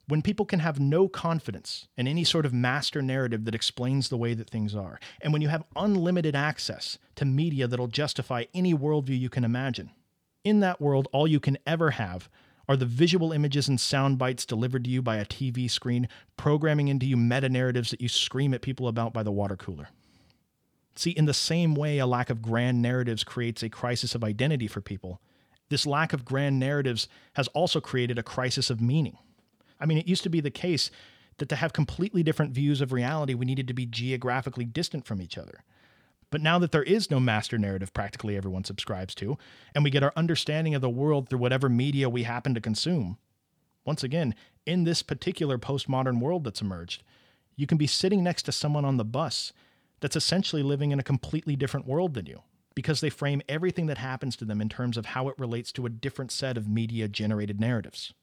When 0.07 0.23
people 0.23 0.45
can 0.45 0.59
have 0.59 0.79
no 0.79 1.07
confidence 1.07 1.87
in 1.95 2.07
any 2.07 2.23
sort 2.23 2.45
of 2.45 2.53
master 2.53 3.01
narrative 3.01 3.45
that 3.45 3.55
explains 3.55 4.09
the 4.09 4.17
way 4.17 4.33
that 4.33 4.49
things 4.49 4.75
are, 4.75 4.99
and 5.21 5.31
when 5.31 5.41
you 5.41 5.47
have 5.47 5.63
unlimited 5.75 6.35
access 6.35 6.97
to 7.15 7.23
media 7.23 7.67
that'll 7.67 7.87
justify 7.87 8.45
any 8.53 8.73
worldview 8.73 9.17
you 9.17 9.29
can 9.29 9.45
imagine, 9.45 9.91
in 10.43 10.59
that 10.61 10.81
world, 10.81 11.07
all 11.11 11.27
you 11.27 11.39
can 11.39 11.57
ever 11.65 11.91
have 11.91 12.29
are 12.67 12.77
the 12.77 12.85
visual 12.85 13.31
images 13.31 13.67
and 13.67 13.79
sound 13.79 14.17
bites 14.17 14.45
delivered 14.45 14.83
to 14.85 14.89
you 14.89 15.01
by 15.01 15.17
a 15.17 15.25
TV 15.25 15.69
screen, 15.69 16.07
programming 16.37 16.87
into 16.87 17.05
you 17.05 17.17
meta 17.17 17.49
narratives 17.49 17.91
that 17.91 18.01
you 18.01 18.07
scream 18.07 18.53
at 18.53 18.61
people 18.61 18.87
about 18.87 19.13
by 19.13 19.23
the 19.23 19.31
water 19.31 19.57
cooler. 19.57 19.89
See, 20.95 21.11
in 21.11 21.25
the 21.25 21.33
same 21.33 21.75
way 21.75 21.97
a 21.97 22.05
lack 22.05 22.29
of 22.29 22.41
grand 22.41 22.81
narratives 22.81 23.23
creates 23.23 23.63
a 23.63 23.69
crisis 23.69 24.15
of 24.15 24.23
identity 24.23 24.67
for 24.67 24.81
people, 24.81 25.21
this 25.69 25.85
lack 25.85 26.13
of 26.13 26.25
grand 26.25 26.59
narratives 26.59 27.07
has 27.33 27.47
also 27.49 27.79
created 27.79 28.19
a 28.19 28.23
crisis 28.23 28.69
of 28.69 28.81
meaning. 28.81 29.17
I 29.79 29.85
mean, 29.85 29.97
it 29.97 30.07
used 30.07 30.23
to 30.23 30.29
be 30.29 30.41
the 30.41 30.51
case 30.51 30.91
that 31.37 31.49
to 31.49 31.55
have 31.55 31.73
completely 31.73 32.23
different 32.23 32.53
views 32.53 32.81
of 32.81 32.91
reality, 32.91 33.33
we 33.33 33.45
needed 33.45 33.67
to 33.69 33.73
be 33.73 33.85
geographically 33.85 34.65
distant 34.65 35.05
from 35.05 35.21
each 35.21 35.37
other. 35.37 35.63
But 36.31 36.41
now 36.41 36.57
that 36.59 36.71
there 36.71 36.83
is 36.83 37.11
no 37.11 37.19
master 37.19 37.57
narrative 37.57 37.93
practically 37.93 38.35
everyone 38.35 38.63
subscribes 38.63 39.13
to, 39.15 39.37
and 39.75 39.83
we 39.83 39.89
get 39.89 40.01
our 40.01 40.13
understanding 40.15 40.73
of 40.73 40.81
the 40.81 40.89
world 40.89 41.29
through 41.29 41.39
whatever 41.39 41.69
media 41.69 42.09
we 42.09 42.23
happen 42.23 42.55
to 42.55 42.61
consume, 42.61 43.17
once 43.85 44.03
again, 44.03 44.33
in 44.65 44.83
this 44.83 45.03
particular 45.03 45.57
postmodern 45.57 46.19
world 46.19 46.43
that's 46.43 46.61
emerged, 46.61 47.03
you 47.55 47.67
can 47.67 47.77
be 47.77 47.87
sitting 47.87 48.23
next 48.23 48.43
to 48.43 48.51
someone 48.51 48.85
on 48.85 48.97
the 48.97 49.05
bus 49.05 49.51
that's 49.99 50.15
essentially 50.15 50.63
living 50.63 50.91
in 50.91 50.99
a 50.99 51.03
completely 51.03 51.55
different 51.55 51.87
world 51.87 52.13
than 52.13 52.25
you 52.25 52.41
because 52.73 53.01
they 53.01 53.09
frame 53.09 53.41
everything 53.49 53.87
that 53.87 53.97
happens 53.97 54.35
to 54.37 54.45
them 54.45 54.61
in 54.61 54.69
terms 54.69 54.97
of 54.97 55.07
how 55.07 55.27
it 55.27 55.37
relates 55.37 55.71
to 55.73 55.85
a 55.85 55.89
different 55.89 56.31
set 56.31 56.57
of 56.57 56.69
media 56.69 57.07
generated 57.07 57.59
narratives. 57.59 58.13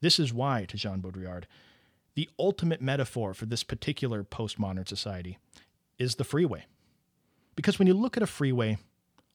This 0.00 0.20
is 0.20 0.32
why, 0.32 0.64
to 0.66 0.76
Jean 0.76 1.00
Baudrillard, 1.00 1.44
the 2.14 2.30
ultimate 2.38 2.80
metaphor 2.80 3.34
for 3.34 3.46
this 3.46 3.64
particular 3.64 4.22
postmodern 4.22 4.88
society 4.88 5.38
is 5.98 6.14
the 6.14 6.24
freeway. 6.24 6.64
Because 7.56 7.78
when 7.78 7.88
you 7.88 7.94
look 7.94 8.16
at 8.16 8.22
a 8.22 8.26
freeway, 8.26 8.78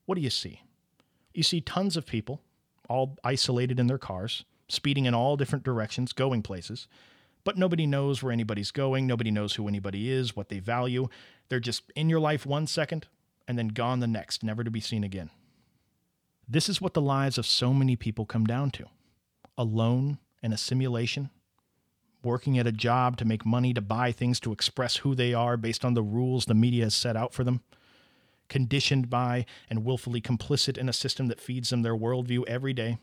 what 0.06 0.16
do 0.16 0.22
you 0.22 0.30
see? 0.30 0.62
You 1.34 1.44
see 1.44 1.62
tons 1.62 1.98
of 1.98 2.06
people, 2.06 2.42
all 2.90 3.18
isolated 3.24 3.80
in 3.80 3.88
their 3.88 3.98
cars, 3.98 4.46
speeding 4.68 5.06
in 5.06 5.14
all 5.14 5.36
different 5.36 5.66
directions, 5.66 6.14
going 6.14 6.42
places, 6.42 6.88
but 7.44 7.58
nobody 7.58 7.86
knows 7.86 8.24
where 8.24 8.32
anybody's 8.32 8.72
going. 8.72 9.06
Nobody 9.06 9.32
knows 9.32 9.56
who 9.56 9.68
anybody 9.68 10.10
is, 10.10 10.36
what 10.36 10.50
they 10.50 10.60
value. 10.60 11.10
They're 11.50 11.60
just 11.60 11.92
in 11.96 12.10
your 12.10 12.20
life 12.20 12.46
one 12.46 12.68
second, 12.68 13.08
and 13.48 13.58
then 13.58 13.70
gone 13.70 14.00
the 14.00 14.08
next, 14.08 14.44
never 14.44 14.64
to 14.64 14.72
be 14.72 14.80
seen 14.80 15.04
again. 15.04 15.30
This 16.48 16.70
is 16.70 16.82
what 16.82 16.94
the 16.94 17.02
lives 17.02 17.38
of 17.38 17.46
so 17.46 17.74
many 17.74 17.96
people 17.96 18.26
come 18.26 18.46
down 18.46 18.72
to 18.72 18.86
alone 19.58 20.20
in 20.42 20.54
a 20.54 20.58
simulation, 20.58 21.30
working 22.24 22.58
at 22.58 22.68
a 22.68 22.72
job 22.72 23.18
to 23.18 23.26
make 23.26 23.46
money 23.46 23.74
to 23.74 23.82
buy 23.82 24.12
things 24.12 24.40
to 24.42 24.52
express 24.52 24.98
who 24.98 25.16
they 25.16 25.34
are 25.34 25.58
based 25.58 25.84
on 25.84 25.94
the 25.94 26.04
rules 26.04 26.46
the 26.46 26.54
media 26.54 26.86
has 26.86 26.96
set 26.96 27.16
out 27.16 27.34
for 27.34 27.44
them, 27.44 27.62
conditioned 28.50 29.10
by 29.10 29.46
and 29.70 29.86
willfully 29.86 30.22
complicit 30.22 30.78
in 30.78 30.90
a 30.90 30.94
system 30.94 31.28
that 31.28 31.42
feeds 31.42 31.70
them 31.70 31.82
their 31.82 31.96
worldview 31.96 32.44
every 32.48 32.74
day, 32.74 32.98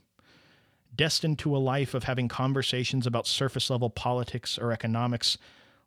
destined 0.95 1.39
to 1.39 1.57
a 1.57 1.59
life 1.59 1.95
of 1.95 2.05
having 2.05 2.29
conversations 2.29 3.07
about 3.07 3.27
surface 3.27 3.71
level 3.71 3.91
politics 3.91 4.59
or 4.59 4.73
economics 4.73 5.39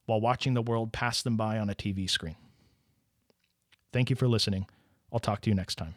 while 0.05 0.21
watching 0.21 0.53
the 0.53 0.61
world 0.61 0.91
pass 0.91 1.21
them 1.21 1.37
by 1.37 1.57
on 1.57 1.69
a 1.69 1.75
TV 1.75 2.09
screen. 2.09 2.35
Thank 3.91 4.09
you 4.09 4.15
for 4.15 4.27
listening. 4.27 4.67
I'll 5.11 5.19
talk 5.19 5.41
to 5.41 5.49
you 5.49 5.55
next 5.55 5.75
time. 5.75 5.95